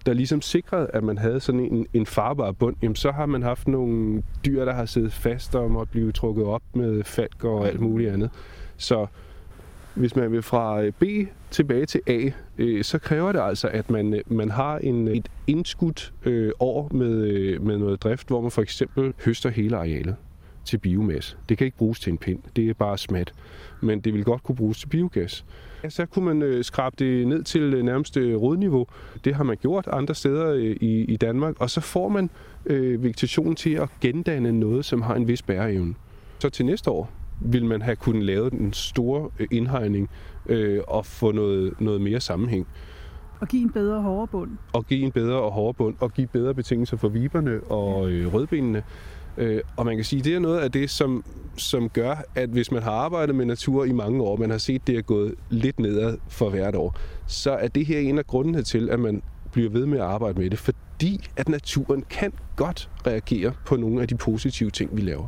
der 0.07 0.13
ligesom 0.13 0.41
sikrede, 0.41 0.87
at 0.93 1.03
man 1.03 1.17
havde 1.17 1.39
sådan 1.39 1.59
en, 1.59 1.87
en 1.93 2.05
farbar 2.05 2.51
bund, 2.51 2.75
jamen 2.81 2.95
så 2.95 3.11
har 3.11 3.25
man 3.25 3.43
haft 3.43 3.67
nogle 3.67 4.23
dyr, 4.45 4.65
der 4.65 4.73
har 4.73 4.85
siddet 4.85 5.13
fast 5.13 5.55
og 5.55 5.71
måtte 5.71 5.91
blive 5.91 6.11
trukket 6.11 6.45
op 6.45 6.61
med 6.73 7.03
falker 7.03 7.49
og 7.49 7.67
alt 7.67 7.79
muligt 7.79 8.11
andet. 8.11 8.29
Så 8.77 9.07
hvis 9.95 10.15
man 10.15 10.31
vil 10.31 10.41
fra 10.41 10.81
øh, 10.81 10.91
B 10.99 11.03
tilbage 11.51 11.85
til 11.85 12.01
A, 12.07 12.29
øh, 12.57 12.83
så 12.83 12.99
kræver 12.99 13.31
det 13.31 13.39
altså, 13.39 13.67
at 13.67 13.89
man, 13.89 14.13
øh, 14.13 14.21
man 14.27 14.51
har 14.51 14.77
en, 14.77 15.07
et 15.07 15.29
indskudt 15.47 16.13
øh, 16.25 16.51
år 16.59 16.89
med, 16.93 17.23
øh, 17.23 17.61
med 17.61 17.77
noget 17.77 18.03
drift, 18.03 18.27
hvor 18.27 18.41
man 18.41 18.51
for 18.51 18.61
eksempel 18.61 19.13
høster 19.25 19.49
hele 19.49 19.77
arealet 19.77 20.15
til 20.67 20.77
biomasse. 20.77 21.37
Det 21.49 21.57
kan 21.57 21.65
ikke 21.65 21.77
bruges 21.77 21.99
til 21.99 22.11
en 22.11 22.17
pind, 22.17 22.39
det 22.55 22.69
er 22.69 22.73
bare 22.73 22.97
smat, 22.97 23.33
men 23.81 23.99
det 24.01 24.13
vil 24.13 24.23
godt 24.23 24.43
kunne 24.43 24.55
bruges 24.55 24.79
til 24.79 24.87
biogas. 24.87 25.45
Ja, 25.83 25.89
så 25.89 26.05
kunne 26.05 26.25
man 26.25 26.41
øh, 26.41 26.63
skrabe 26.63 26.95
det 26.99 27.27
ned 27.27 27.43
til 27.43 27.61
øh, 27.61 27.83
nærmeste 27.83 28.35
rodniveau. 28.35 28.87
Det 29.25 29.35
har 29.35 29.43
man 29.43 29.57
gjort 29.57 29.87
andre 29.91 30.15
steder 30.15 30.53
øh, 30.53 30.75
i, 30.81 31.03
i 31.03 31.17
Danmark, 31.17 31.55
og 31.59 31.69
så 31.69 31.81
får 31.81 32.09
man 32.09 32.29
øh, 32.65 33.03
vegetation 33.03 33.55
til 33.55 33.73
at 33.73 33.89
gendanne 34.01 34.51
noget, 34.51 34.85
som 34.85 35.01
har 35.01 35.15
en 35.15 35.27
vis 35.27 35.41
bæreevne. 35.41 35.95
Så 36.39 36.49
til 36.49 36.65
næste 36.65 36.91
år 36.91 37.11
vil 37.41 37.65
man 37.65 37.81
have 37.81 37.95
kunnet 37.95 38.23
lave 38.23 38.49
den 38.49 38.73
store 38.73 39.29
øh, 39.39 39.47
indhegning 39.51 40.09
øh, 40.45 40.79
og 40.87 41.05
få 41.05 41.31
noget, 41.31 41.81
noget 41.81 42.01
mere 42.01 42.19
sammenhæng. 42.19 42.67
Og 43.39 43.47
give 43.47 43.61
en 43.61 43.69
bedre 43.69 44.01
hårdere 44.01 44.27
bund. 44.27 44.51
Og 44.73 44.85
give 44.85 45.05
en 45.05 45.11
bedre 45.11 45.35
og 45.35 45.51
hårdere 45.51 45.73
bund, 45.73 45.95
og 45.99 46.13
give 46.13 46.27
bedre 46.27 46.53
betingelser 46.53 46.97
for 46.97 47.07
viberne 47.07 47.59
og 47.61 48.11
øh, 48.11 48.33
rødbenene. 48.33 48.83
Øh, 49.37 49.61
og 49.77 49.85
man 49.85 49.95
kan 49.95 50.05
sige, 50.05 50.21
det 50.21 50.35
er 50.35 50.39
noget 50.39 50.59
af 50.59 50.71
det, 50.71 50.89
som, 50.89 51.25
som 51.57 51.89
gør, 51.89 52.15
at 52.35 52.49
hvis 52.49 52.71
man 52.71 52.83
har 52.83 52.91
arbejdet 52.91 53.35
med 53.35 53.45
natur 53.45 53.85
i 53.85 53.91
mange 53.91 54.21
år, 54.23 54.37
man 54.37 54.49
har 54.49 54.57
set, 54.57 54.87
det 54.87 54.97
er 54.97 55.01
gået 55.01 55.35
lidt 55.49 55.79
nedad 55.79 56.17
for 56.27 56.49
hvert 56.49 56.75
år, 56.75 56.95
så 57.27 57.51
er 57.51 57.67
det 57.67 57.85
her 57.85 57.99
en 57.99 58.17
af 58.17 58.27
grundene 58.27 58.63
til, 58.63 58.89
at 58.89 58.99
man 58.99 59.21
bliver 59.51 59.69
ved 59.69 59.85
med 59.85 59.97
at 59.97 60.05
arbejde 60.05 60.39
med 60.39 60.49
det, 60.49 60.59
fordi 60.59 61.27
at 61.37 61.49
naturen 61.49 62.03
kan 62.09 62.33
godt 62.55 62.89
reagere 63.07 63.53
på 63.65 63.75
nogle 63.75 64.01
af 64.01 64.07
de 64.07 64.15
positive 64.15 64.69
ting, 64.69 64.95
vi 64.95 65.01
laver. 65.01 65.27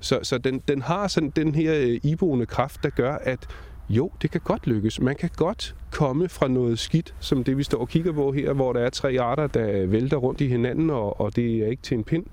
Så, 0.00 0.18
så 0.22 0.38
den, 0.38 0.62
den 0.68 0.82
har 0.82 1.08
sådan 1.08 1.30
den 1.30 1.54
her 1.54 1.74
øh, 1.74 2.00
iboende 2.02 2.46
kraft, 2.46 2.82
der 2.82 2.90
gør, 2.90 3.14
at 3.14 3.46
jo, 3.88 4.10
det 4.22 4.30
kan 4.30 4.40
godt 4.44 4.66
lykkes. 4.66 5.00
Man 5.00 5.16
kan 5.16 5.30
godt 5.36 5.74
komme 5.90 6.28
fra 6.28 6.48
noget 6.48 6.78
skidt, 6.78 7.14
som 7.20 7.44
det 7.44 7.58
vi 7.58 7.62
står 7.62 7.78
og 7.78 7.88
kigger 7.88 8.12
på 8.12 8.32
her, 8.32 8.52
hvor 8.52 8.72
der 8.72 8.80
er 8.80 8.90
tre 8.90 9.16
arter, 9.20 9.46
der 9.46 9.86
vælter 9.86 10.16
rundt 10.16 10.40
i 10.40 10.48
hinanden, 10.48 10.90
og, 10.90 11.20
og 11.20 11.36
det 11.36 11.56
er 11.56 11.66
ikke 11.66 11.82
til 11.82 11.96
en 11.96 12.04
pind 12.04 12.24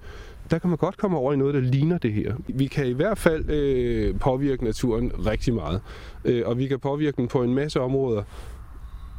der 0.52 0.60
kan 0.60 0.70
man 0.70 0.78
godt 0.78 0.98
komme 0.98 1.18
over 1.18 1.34
i 1.34 1.36
noget, 1.36 1.54
der 1.54 1.62
ligner 1.62 1.98
det 1.98 2.14
her. 2.14 2.36
Vi 2.48 2.68
kan 2.68 2.88
i 2.88 2.92
hvert 2.92 3.18
fald 3.18 3.50
øh, 3.50 4.20
påvirke 4.20 4.64
naturen 4.64 5.12
rigtig 5.26 5.54
meget, 5.54 5.82
øh, 6.26 6.44
og 6.46 6.58
vi 6.58 6.68
kan 6.68 6.80
påvirke 6.80 7.18
den 7.18 7.28
på 7.28 7.44
en 7.44 7.54
masse 7.54 7.80
områder 7.80 8.24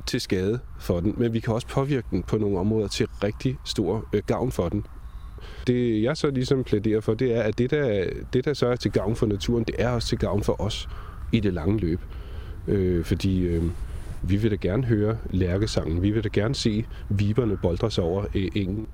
til 0.07 0.21
skade 0.21 0.59
for 0.81 1.01
den, 1.01 1.15
men 1.17 1.33
vi 1.33 1.41
kan 1.41 1.55
også 1.55 1.67
påvirke 1.67 2.07
den 2.11 2.23
på 2.23 2.39
nogle 2.39 2.59
områder 2.59 2.89
til 2.89 3.07
rigtig 3.25 3.59
stor 3.65 4.09
øh, 4.13 4.23
gavn 4.27 4.53
for 4.53 4.69
den. 4.69 4.87
Det 5.67 6.03
jeg 6.03 6.17
så 6.17 6.31
ligesom 6.31 6.65
plæderer 6.65 7.01
for, 7.01 7.15
det 7.15 7.37
er, 7.37 7.43
at 7.43 7.59
det 7.59 7.71
der, 7.71 8.07
det 8.33 8.45
der 8.45 8.55
så 8.55 8.67
er 8.67 8.77
til 8.77 8.93
gavn 8.93 9.17
for 9.17 9.27
naturen, 9.27 9.65
det 9.65 9.75
er 9.79 9.89
også 9.89 10.09
til 10.09 10.19
gavn 10.19 10.43
for 10.43 10.61
os 10.61 10.89
i 11.33 11.41
det 11.41 11.53
lange 11.53 11.79
løb. 11.79 12.01
Øh, 12.69 13.05
fordi 13.05 13.41
øh, 13.41 13.63
vi 14.23 14.37
vil 14.37 14.51
da 14.51 14.57
gerne 14.57 14.85
høre 14.85 15.17
lærkesangen, 15.31 16.03
vi 16.03 16.11
vil 16.11 16.25
da 16.25 16.29
gerne 16.33 16.55
se 16.55 16.85
viberne 17.09 17.57
boldre 17.57 17.91
sig 17.91 18.05
over 18.05 18.25
øh, 18.35 18.49
engen. 18.55 18.87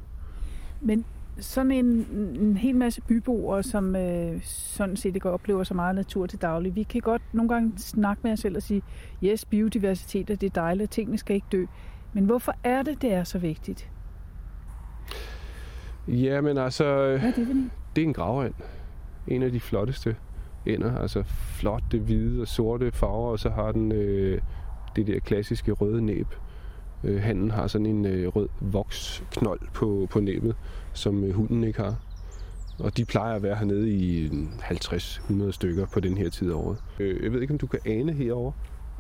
Men 0.81 1.05
sådan 1.41 1.73
en, 1.73 2.07
en 2.41 2.57
hel 2.57 2.77
masse 2.77 3.01
byboere, 3.01 3.63
som 3.63 3.97
øh, 3.97 4.43
sådan 4.43 4.97
set 4.97 5.15
ikke 5.15 5.31
oplever 5.31 5.65
så 5.65 5.75
meget 5.75 5.95
natur 5.95 6.27
til 6.27 6.43
daglig, 6.43 6.75
vi 6.75 6.83
kan 6.83 7.01
godt 7.01 7.23
nogle 7.33 7.49
gange 7.49 7.73
snakke 7.77 8.21
med 8.25 8.33
os 8.33 8.41
selv 8.41 8.57
og 8.57 8.63
sige, 8.63 8.83
yes, 9.25 9.45
biodiversitet 9.45 10.31
er 10.31 10.37
det 10.37 10.55
dejligt, 10.55 10.91
tingene 10.91 11.19
skal 11.19 11.35
ikke 11.35 11.47
dø. 11.53 11.65
Men 12.13 12.25
hvorfor 12.25 12.55
er 12.65 12.83
det, 12.83 13.03
det 13.03 13.13
er 13.13 13.25
så 13.25 13.39
vigtigt? 13.39 13.91
Ja, 16.09 16.41
men 16.41 16.59
altså... 16.59 16.85
Hvad 16.85 17.29
er 17.29 17.33
det, 17.33 17.49
Vinnie? 17.49 17.71
Det 17.97 18.03
er 18.03 18.07
en 18.07 18.13
gravand. 18.13 18.55
En 19.27 19.43
af 19.43 19.53
de 19.53 19.61
flotteste 19.61 20.17
ender. 20.67 20.99
Altså 20.99 21.23
flotte, 21.59 21.99
hvide 21.99 22.41
og 22.41 22.49
sorte 22.49 22.93
farver, 22.93 23.31
og 23.31 23.39
så 23.39 23.51
har 23.51 23.73
den 23.73 23.93
øh, 23.93 24.41
det 24.97 25.07
der 25.07 25.19
klassiske 25.19 25.73
røde 25.73 26.03
næb. 26.03 26.27
Øh, 27.05 27.23
handen 27.23 27.51
har 27.51 27.67
sådan 27.67 27.87
en 27.87 28.07
øh, 28.07 28.29
rød 28.29 28.49
voksknold 28.61 29.61
på, 29.75 30.09
på 30.11 30.21
næbet, 30.21 30.57
som 30.93 31.25
øh, 31.25 31.35
hunden 31.35 31.65
ikke 31.65 31.81
har. 31.81 31.97
Og 32.79 32.97
de 32.97 33.05
plejer 33.05 33.35
at 33.35 33.43
være 33.43 33.57
hernede 33.57 33.91
i 33.91 34.29
50-100 34.29 35.51
stykker 35.51 35.87
på 35.87 36.01
den 36.01 36.19
her 36.19 36.31
tid 36.31 36.51
af 36.51 36.55
året. 36.55 36.79
Øh, 36.99 37.25
jeg 37.25 37.33
ved 37.33 37.41
ikke, 37.41 37.55
om 37.55 37.59
du 37.59 37.67
kan 37.67 37.81
ane 37.87 38.13
herover, 38.13 38.53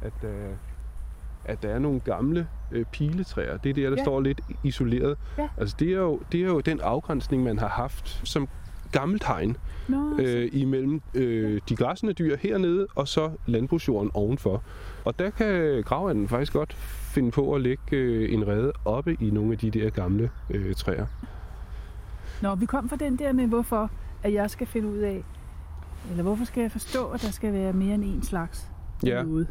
at, 0.03 0.25
øh, 0.25 0.51
at 1.45 1.63
der 1.63 1.69
er 1.69 1.79
nogle 1.79 2.01
gamle 2.01 2.49
øh, 2.73 2.85
piletræer. 2.93 3.57
Det 3.57 3.71
er 3.71 3.75
der, 3.75 3.91
der 3.91 3.97
ja. 3.97 4.05
står 4.05 4.21
lidt 4.21 4.41
isoleret. 4.65 5.19
Ja. 5.39 5.49
Altså, 5.57 5.77
det 5.79 5.89
er, 5.89 5.99
jo, 5.99 6.21
det 6.33 6.41
er 6.41 6.47
jo 6.47 6.61
den 6.61 6.81
afgrænsning, 6.81 7.43
man 7.43 7.59
har 7.59 7.69
haft 7.69 8.21
som 8.25 8.49
gammelt 8.92 9.27
hegn 9.27 9.57
no, 9.88 10.16
øh, 10.18 10.48
imellem 10.53 11.03
øh, 11.14 11.61
de 11.68 11.77
græssende 11.77 12.12
dyr 12.12 12.37
hernede 12.37 12.87
og 12.94 13.09
så 13.09 13.31
landbrugsjorden 13.46 14.11
ovenfor. 14.14 14.62
Og 15.05 15.18
der 15.18 15.31
kan 15.31 15.83
gravanden 15.87 16.29
faktisk 16.29 16.53
godt 16.53 16.74
finde 17.14 17.31
på 17.31 17.55
at 17.55 17.61
lægge 17.61 17.96
øh, 17.96 18.33
en 18.33 18.48
rede 18.48 18.72
oppe 18.85 19.16
i 19.20 19.31
nogle 19.31 19.53
af 19.53 19.59
de 19.59 19.70
der 19.70 19.90
gamle 19.90 20.31
øh, 20.51 20.74
træer. 20.74 21.07
Nå, 22.42 22.55
vi 22.55 22.66
kom 22.66 22.88
fra 22.88 22.96
den 22.96 23.18
der 23.18 23.33
med, 23.33 23.46
hvorfor 23.46 23.90
at 24.22 24.33
jeg 24.33 24.51
skal 24.51 24.66
finde 24.66 24.88
ud 24.88 24.98
af, 24.98 25.24
eller 26.11 26.22
hvorfor 26.22 26.44
skal 26.44 26.61
jeg 26.61 26.72
forstå, 26.72 27.07
at 27.07 27.22
der 27.22 27.31
skal 27.31 27.53
være 27.53 27.72
mere 27.72 27.94
end 27.94 28.05
en 28.05 28.22
slags 28.22 28.70
ja. 29.07 29.22
ude? 29.24 29.46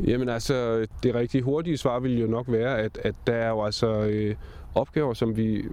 Jamen 0.00 0.28
altså, 0.28 0.86
det 1.02 1.14
rigtig 1.14 1.42
hurtige 1.42 1.76
svar 1.76 1.98
vil 1.98 2.20
jo 2.20 2.26
nok 2.26 2.46
være, 2.48 2.78
at, 2.78 2.98
at 3.02 3.14
der 3.26 3.34
er 3.34 3.48
jo 3.48 3.64
altså 3.64 3.88
øh, 3.88 4.36
opgaver, 4.74 5.14
som 5.14 5.36
vi 5.36 5.64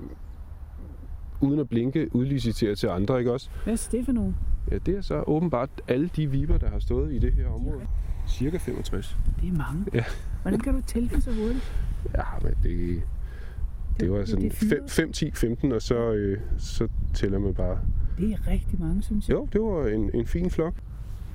uden 1.41 1.59
at 1.59 1.69
blinke 1.69 2.15
udlicitere 2.15 2.75
til 2.75 2.87
andre, 2.87 3.19
ikke 3.19 3.31
også? 3.33 3.49
Hvad 3.63 3.73
er 3.73 3.87
det 3.91 4.05
for 4.05 4.11
nogen? 4.11 4.35
Ja, 4.71 4.77
det 4.77 4.97
er 4.97 5.01
så 5.01 5.23
åbenbart 5.27 5.69
alle 5.87 6.09
de 6.15 6.31
viber, 6.31 6.57
der 6.57 6.69
har 6.69 6.79
stået 6.79 7.13
i 7.13 7.19
det 7.19 7.33
her 7.33 7.47
område. 7.47 7.81
Cirka 8.27 8.57
65. 8.57 9.17
Det 9.41 9.49
er 9.49 9.53
mange. 9.53 9.85
Ja. 9.93 10.03
Hvordan 10.41 10.59
kan 10.59 10.73
du 10.73 10.81
tælle 10.87 11.09
det 11.09 11.23
så 11.23 11.31
hurtigt? 11.31 11.73
Ja, 12.15 12.23
men 12.41 12.53
det, 12.63 13.01
det 13.99 14.11
var 14.11 14.25
sådan 14.25 14.45
er 14.45 14.51
fyret. 14.51 14.91
5, 14.91 15.11
10, 15.11 15.31
15, 15.31 15.71
og 15.71 15.81
så, 15.81 16.11
øh, 16.11 16.39
så 16.57 16.87
tæller 17.13 17.39
man 17.39 17.53
bare. 17.53 17.79
Det 18.17 18.31
er 18.31 18.47
rigtig 18.47 18.79
mange, 18.79 19.03
synes 19.03 19.29
jeg. 19.29 19.35
Jo, 19.35 19.47
det 19.53 19.61
var 19.61 19.87
en, 19.87 20.11
en 20.13 20.25
fin 20.27 20.49
flok. 20.49 20.73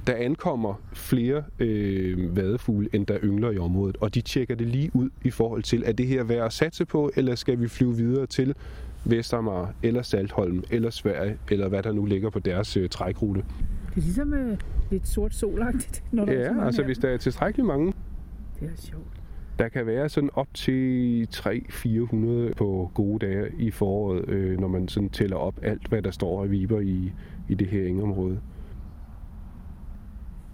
Der 0.07 0.15
ankommer 0.15 0.75
flere 0.93 1.43
øh, 1.59 2.37
vadefugle, 2.37 2.89
end 2.93 3.07
der 3.07 3.19
yngler 3.23 3.51
i 3.51 3.59
området, 3.59 3.97
og 4.01 4.15
de 4.15 4.21
tjekker 4.21 4.55
det 4.55 4.67
lige 4.67 4.91
ud 4.95 5.11
i 5.25 5.31
forhold 5.31 5.63
til, 5.63 5.83
er 5.87 5.93
det 5.93 6.07
her 6.07 6.25
værd 6.25 6.47
at 6.47 6.53
satse 6.53 6.85
på, 6.85 7.11
eller 7.17 7.35
skal 7.35 7.61
vi 7.61 7.69
flyve 7.69 7.97
videre 7.97 8.27
til 8.27 8.55
Vestermar, 9.11 9.75
eller 9.83 10.03
Saltholm, 10.03 10.63
eller 10.71 10.91
Sverige, 10.91 11.39
eller 11.51 11.69
hvad 11.69 11.83
der 11.83 11.93
nu 11.93 12.05
ligger 12.05 12.31
på 12.31 12.39
deres 12.39 12.77
øh, 12.77 12.89
trækrute. 12.89 13.41
Det 13.41 13.97
er 13.97 14.01
ligesom 14.01 14.35
øh, 14.35 14.59
lidt 14.91 15.09
sort 15.09 15.35
solagtigt, 15.35 16.05
når 16.13 16.25
der 16.25 16.33
er 16.33 16.49
så 16.53 16.55
Ja, 16.61 16.65
altså 16.67 16.81
af 16.83 16.89
hvis 16.89 16.99
der 16.99 17.09
er 17.09 17.17
tilstrækkeligt 17.17 17.67
mange, 17.67 17.93
Det 18.61 18.69
er 18.69 18.77
sjovt. 18.77 19.05
der 19.59 19.69
kan 19.69 19.87
være 19.87 20.09
sådan 20.09 20.31
op 20.35 20.49
til 20.55 21.29
300-400 21.35 22.55
på 22.57 22.91
gode 22.95 23.27
dage 23.27 23.47
i 23.59 23.71
foråret, 23.71 24.29
øh, 24.29 24.61
når 24.61 24.69
man 24.69 24.89
sådan 24.89 25.09
tæller 25.09 25.37
op 25.37 25.59
alt, 25.63 25.87
hvad 25.89 26.03
der 26.03 26.11
står 26.11 26.43
af 26.43 26.51
viber 26.51 26.81
i, 26.81 27.13
i 27.49 27.55
det 27.55 27.67
her 27.67 27.87
engområde. 27.87 28.41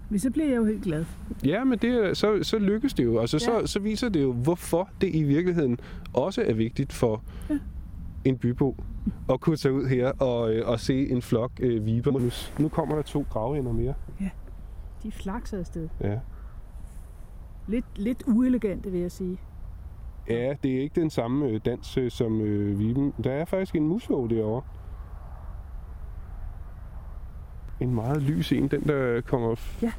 Men 0.09 0.19
så 0.19 0.31
bliver 0.31 0.47
jeg 0.47 0.55
jo 0.57 0.65
helt 0.65 0.83
glad. 0.83 1.05
Ja, 1.45 1.63
men 1.63 1.79
det, 1.79 1.89
er- 1.89 2.13
så, 2.13 2.39
så 2.43 2.59
lykkes 2.59 2.93
det 2.93 3.03
jo. 3.03 3.19
Altså, 3.19 3.45
ja. 3.47 3.53
Ja. 3.55 3.65
så, 3.65 3.71
så 3.73 3.79
viser 3.79 4.09
det 4.09 4.21
jo, 4.21 4.31
hvorfor 4.33 4.89
det 5.01 5.15
i 5.15 5.23
virkeligheden 5.23 5.79
også 6.13 6.41
er 6.41 6.53
vigtigt 6.53 6.93
for 6.93 7.23
ja. 7.49 7.59
Ja. 8.25 8.29
en 8.29 8.37
bybo 8.37 8.75
at 9.29 9.39
kunne 9.41 9.57
tage 9.57 9.73
ud 9.73 9.85
her 9.87 10.11
og, 10.11 10.53
øh, 10.53 10.67
og 10.67 10.79
se 10.79 11.09
en 11.09 11.21
flok 11.21 11.51
øh, 11.59 11.85
viber. 11.85 12.11
Nu, 12.11 12.29
nu 12.63 12.69
kommer 12.69 12.95
der 12.95 13.01
to 13.01 13.25
gravender 13.29 13.71
mere. 13.71 13.93
De 15.03 15.11
flakser 15.11 15.59
afsted. 15.59 15.89
Ja. 16.01 16.19
Lidt, 17.67 17.85
lidt 17.95 18.23
uelegante, 18.27 18.91
vil 18.91 19.01
jeg 19.01 19.11
sige. 19.11 19.37
ja, 20.29 20.53
det 20.63 20.75
er 20.77 20.81
ikke 20.81 21.01
den 21.01 21.09
samme 21.09 21.47
øh, 21.47 21.59
dans 21.65 21.97
øh, 21.97 22.11
som 22.11 22.41
øh, 22.41 22.79
viben. 22.79 23.13
Der 23.23 23.31
er 23.31 23.45
faktisk 23.45 23.75
en 23.75 23.87
musvåg 23.87 24.29
derovre. 24.29 24.61
En 27.79 27.95
meget 27.95 28.21
lys 28.21 28.51
en, 28.51 28.67
den 28.67 28.81
der 28.83 29.21
kommer... 29.21 29.55
Ja. 29.81 29.91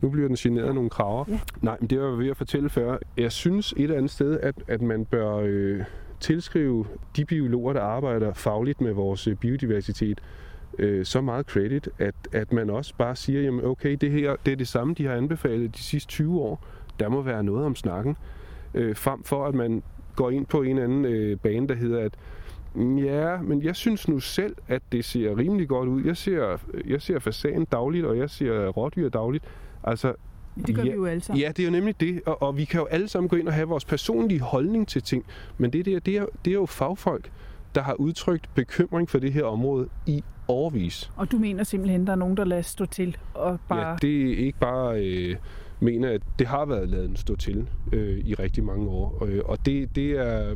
Nu 0.00 0.10
bliver 0.10 0.28
den 0.28 0.36
generet 0.36 0.66
af 0.66 0.74
nogle 0.74 0.90
kraver. 0.90 1.24
Ja. 1.28 1.40
Nej, 1.62 1.76
men 1.80 1.90
det 1.90 2.00
var 2.00 2.08
jeg 2.08 2.18
ved 2.18 2.28
at 2.30 2.36
fortælle 2.36 2.68
før. 2.68 2.98
Jeg 3.16 3.32
synes 3.32 3.72
et 3.72 3.82
eller 3.82 3.96
andet 3.96 4.10
sted, 4.10 4.40
at, 4.40 4.54
at 4.68 4.82
man 4.82 5.04
bør 5.04 5.34
øh, 5.36 5.84
tilskrive 6.20 6.86
de 7.16 7.24
biologer, 7.24 7.72
der 7.72 7.80
arbejder 7.80 8.32
fagligt 8.32 8.80
med 8.80 8.92
vores 8.92 9.26
øh, 9.26 9.36
biodiversitet, 9.36 10.20
øh, 10.78 11.04
så 11.04 11.20
meget 11.20 11.46
credit, 11.46 11.88
at, 11.98 12.14
at 12.32 12.52
man 12.52 12.70
også 12.70 12.94
bare 12.98 13.16
siger, 13.16 13.42
jamen 13.42 13.64
okay, 13.64 13.96
det 14.00 14.10
her 14.10 14.36
det 14.46 14.52
er 14.52 14.56
det 14.56 14.68
samme, 14.68 14.94
de 14.94 15.06
har 15.06 15.14
anbefalet 15.14 15.76
de 15.76 15.82
sidste 15.82 16.08
20 16.08 16.40
år. 16.40 16.64
Der 17.00 17.08
må 17.08 17.22
være 17.22 17.44
noget 17.44 17.66
om 17.66 17.74
snakken. 17.74 18.16
Øh, 18.74 18.96
frem 18.96 19.22
for, 19.22 19.46
at 19.46 19.54
man 19.54 19.82
går 20.16 20.30
ind 20.30 20.46
på 20.46 20.62
en 20.62 20.70
eller 20.70 20.84
anden 20.84 21.04
øh, 21.04 21.38
bane, 21.38 21.68
der 21.68 21.74
hedder, 21.74 22.04
at 22.04 22.14
mm, 22.74 22.98
ja, 22.98 23.36
men 23.42 23.62
jeg 23.62 23.76
synes 23.76 24.08
nu 24.08 24.20
selv, 24.20 24.56
at 24.68 24.82
det 24.92 25.04
ser 25.04 25.38
rimelig 25.38 25.68
godt 25.68 25.88
ud. 25.88 26.02
Jeg 26.04 26.16
ser, 26.16 26.58
jeg 26.86 27.02
ser 27.02 27.18
fasan 27.18 27.64
dagligt, 27.64 28.06
og 28.06 28.18
jeg 28.18 28.30
ser 28.30 28.68
rådyr 28.68 29.08
dagligt. 29.08 29.44
Altså, 29.84 30.14
det 30.66 30.74
gør 30.74 30.82
Ja. 30.82 30.90
vi 30.90 30.94
jo 30.94 31.04
alle 31.06 31.20
sammen. 31.22 31.40
Ja, 31.42 31.48
det 31.48 31.58
er 31.58 31.64
jo 31.64 31.70
nemlig 31.70 32.00
det, 32.00 32.20
og, 32.26 32.42
og 32.42 32.56
vi 32.56 32.64
kan 32.64 32.80
jo 32.80 32.86
alle 32.86 33.08
sammen 33.08 33.28
gå 33.28 33.36
ind 33.36 33.48
og 33.48 33.54
have 33.54 33.68
vores 33.68 33.84
personlige 33.84 34.40
holdning 34.40 34.88
til 34.88 35.02
ting, 35.02 35.24
men 35.58 35.72
det, 35.72 35.84
der, 35.86 35.98
det, 35.98 36.16
er, 36.16 36.26
det 36.44 36.50
er 36.50 36.54
jo 36.54 36.66
fagfolk, 36.66 37.30
der 37.74 37.82
har 37.82 37.94
udtrykt 37.94 38.50
bekymring 38.54 39.10
for 39.10 39.18
det 39.18 39.32
her 39.32 39.44
område 39.44 39.88
i 40.06 40.22
årvis. 40.48 41.10
Og 41.16 41.32
du 41.32 41.38
mener 41.38 41.64
simpelthen, 41.64 42.00
at 42.00 42.06
der 42.06 42.12
er 42.12 42.16
nogen, 42.16 42.36
der 42.36 42.44
lader 42.44 42.62
stå 42.62 42.86
til 42.86 43.16
og 43.34 43.58
bare... 43.68 43.88
Ja, 43.88 43.96
det 44.02 44.32
er 44.32 44.36
ikke 44.36 44.58
bare 44.58 45.04
øh, 45.06 45.36
mener, 45.80 46.10
at 46.10 46.22
det 46.38 46.46
har 46.46 46.64
været 46.64 46.88
lavet 46.88 47.18
stå 47.18 47.36
til 47.36 47.68
øh, 47.92 48.18
i 48.18 48.34
rigtig 48.34 48.64
mange 48.64 48.88
år, 48.88 49.24
øh, 49.24 49.40
og 49.44 49.66
det, 49.66 49.96
det 49.96 50.10
er 50.10 50.54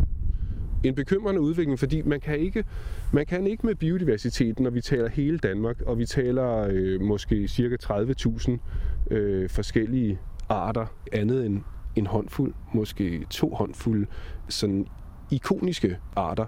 en 0.85 0.95
bekymrende 0.95 1.40
udvikling, 1.40 1.79
fordi 1.79 2.03
man 2.03 2.21
kan 2.21 2.38
ikke 2.38 2.64
man 3.12 3.27
kan 3.27 3.47
ikke 3.47 3.66
med 3.66 3.75
biodiversiteten, 3.75 4.62
når 4.62 4.71
vi 4.71 4.81
taler 4.81 5.09
hele 5.09 5.38
Danmark, 5.38 5.81
og 5.87 5.99
vi 5.99 6.07
taler 6.07 6.69
øh, 6.71 7.01
måske 7.01 7.49
cirka 7.49 7.77
30.000 7.83 9.14
øh, 9.14 9.49
forskellige 9.49 10.19
arter, 10.49 10.87
andet 11.12 11.47
end 11.47 11.62
en 11.97 12.07
håndfuld, 12.07 12.55
måske 12.75 13.27
to 13.31 13.55
håndfulde, 13.55 14.07
sådan 14.49 14.87
ikoniske 15.31 15.97
arter. 16.16 16.47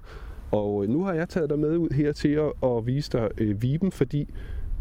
Og 0.51 0.85
øh, 0.85 0.91
nu 0.91 1.05
har 1.05 1.13
jeg 1.13 1.29
taget 1.29 1.51
dig 1.51 1.59
med 1.59 1.77
ud 1.77 1.95
her 1.95 2.13
til 2.13 2.29
at, 2.29 2.53
at 2.65 2.87
vise 2.87 3.11
dig 3.13 3.29
øh, 3.39 3.63
viben, 3.63 3.93
fordi 3.93 4.35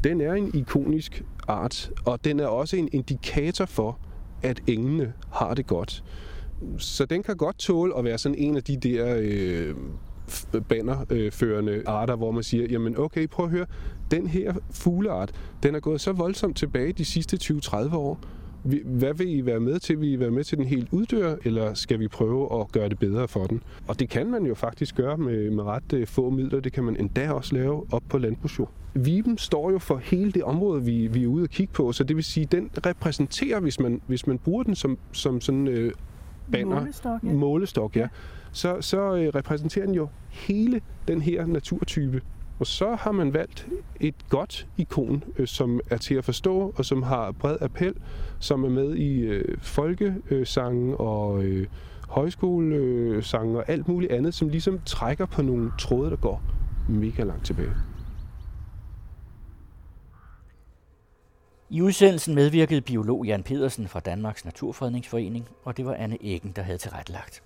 den 0.03 0.21
er 0.21 0.33
en 0.33 0.51
ikonisk 0.53 1.23
art, 1.47 1.91
og 2.05 2.25
den 2.25 2.39
er 2.39 2.47
også 2.47 2.77
en 2.77 2.89
indikator 2.91 3.65
for, 3.65 3.99
at 4.43 4.61
engene 4.67 5.13
har 5.31 5.53
det 5.53 5.67
godt. 5.67 6.03
Så 6.77 7.05
den 7.05 7.23
kan 7.23 7.37
godt 7.37 7.57
tåle 7.57 7.97
at 7.97 8.03
være 8.03 8.17
sådan 8.17 8.37
en 8.37 8.55
af 8.55 8.63
de 8.63 8.77
der 8.77 9.17
øh, 9.19 9.75
bannerførende 10.69 11.83
arter, 11.85 12.15
hvor 12.15 12.31
man 12.31 12.43
siger, 12.43 12.67
jamen 12.67 12.97
okay, 12.97 13.27
prøv 13.27 13.45
at 13.45 13.51
høre, 13.51 13.65
den 14.11 14.27
her 14.27 14.53
fugleart, 14.71 15.31
den 15.63 15.75
er 15.75 15.79
gået 15.79 16.01
så 16.01 16.11
voldsomt 16.11 16.57
tilbage 16.57 16.93
de 16.93 17.05
sidste 17.05 17.37
20-30 17.43 17.95
år. 17.95 18.19
Hvad 18.85 19.13
vil 19.13 19.37
I 19.37 19.45
være 19.45 19.59
med 19.59 19.79
til? 19.79 20.01
Vil 20.01 20.11
I 20.11 20.19
være 20.19 20.31
med 20.31 20.43
til, 20.43 20.57
den 20.57 20.65
helt 20.65 20.87
uddør, 20.91 21.35
eller 21.45 21.73
skal 21.73 21.99
vi 21.99 22.07
prøve 22.07 22.61
at 22.61 22.71
gøre 22.71 22.89
det 22.89 22.99
bedre 22.99 23.27
for 23.27 23.43
den? 23.43 23.63
Og 23.87 23.99
det 23.99 24.09
kan 24.09 24.27
man 24.27 24.45
jo 24.45 24.55
faktisk 24.55 24.95
gøre 24.95 25.17
med, 25.17 25.51
med 25.51 25.63
ret 25.63 25.93
øh, 25.93 26.07
få 26.07 26.29
midler. 26.29 26.59
Det 26.59 26.73
kan 26.73 26.83
man 26.83 26.97
endda 26.97 27.31
også 27.31 27.55
lave 27.55 27.85
op 27.91 28.03
på 28.09 28.17
landbrugsjord. 28.17 28.71
Viben 28.93 29.37
står 29.37 29.71
jo 29.71 29.79
for 29.79 29.97
hele 29.97 30.31
det 30.31 30.43
område, 30.43 30.83
vi, 30.83 31.07
vi 31.07 31.23
er 31.23 31.27
ude 31.27 31.43
at 31.43 31.49
kigge 31.49 31.73
på, 31.73 31.91
så 31.91 32.03
det 32.03 32.15
vil 32.15 32.23
sige, 32.23 32.45
den 32.45 32.69
repræsenterer, 32.85 33.59
hvis 33.59 33.79
man, 33.79 34.01
hvis 34.07 34.27
man 34.27 34.37
bruger 34.37 34.63
den 34.63 34.75
som, 34.75 34.97
som 35.11 35.41
sådan 35.41 35.67
øh, 35.67 35.91
banner, 36.51 36.79
Målestok, 36.79 37.23
ja. 37.23 37.33
målestok, 37.33 37.95
ja, 37.95 38.07
så, 38.51 38.77
så 38.81 39.15
øh, 39.15 39.27
repræsenterer 39.35 39.85
den 39.85 39.95
jo 39.95 40.07
hele 40.29 40.81
den 41.07 41.21
her 41.21 41.45
naturtype. 41.45 42.21
Og 42.59 42.67
så 42.67 42.95
har 42.95 43.11
man 43.11 43.33
valgt 43.33 43.67
et 43.99 44.15
godt 44.29 44.67
ikon, 44.77 45.23
øh, 45.37 45.47
som 45.47 45.79
er 45.89 45.97
til 45.97 46.15
at 46.15 46.25
forstå, 46.25 46.73
og 46.75 46.85
som 46.85 47.03
har 47.03 47.31
bred 47.31 47.57
appel, 47.61 47.93
som 48.39 48.63
er 48.63 48.69
med 48.69 48.95
i 48.95 49.19
øh, 49.19 49.57
folkesange 49.61 50.97
og 50.97 51.43
øh, 51.43 51.67
højskolesange 52.09 53.57
og 53.57 53.69
alt 53.69 53.87
muligt 53.87 54.11
andet, 54.11 54.33
som 54.33 54.49
ligesom 54.49 54.79
trækker 54.85 55.25
på 55.25 55.41
nogle 55.41 55.71
tråde, 55.79 56.09
der 56.09 56.15
går 56.15 56.41
mega 56.89 57.23
langt 57.23 57.45
tilbage. 57.45 57.71
I 61.73 61.81
udsendelsen 61.81 62.35
medvirkede 62.35 62.81
biolog 62.81 63.25
Jan 63.25 63.43
Pedersen 63.43 63.87
fra 63.87 63.99
Danmarks 63.99 64.45
Naturfredningsforening, 64.45 65.49
og 65.63 65.77
det 65.77 65.85
var 65.85 65.93
Anne 65.93 66.17
Eggen, 66.21 66.51
der 66.51 66.61
havde 66.61 66.77
tilrettelagt. 66.77 67.43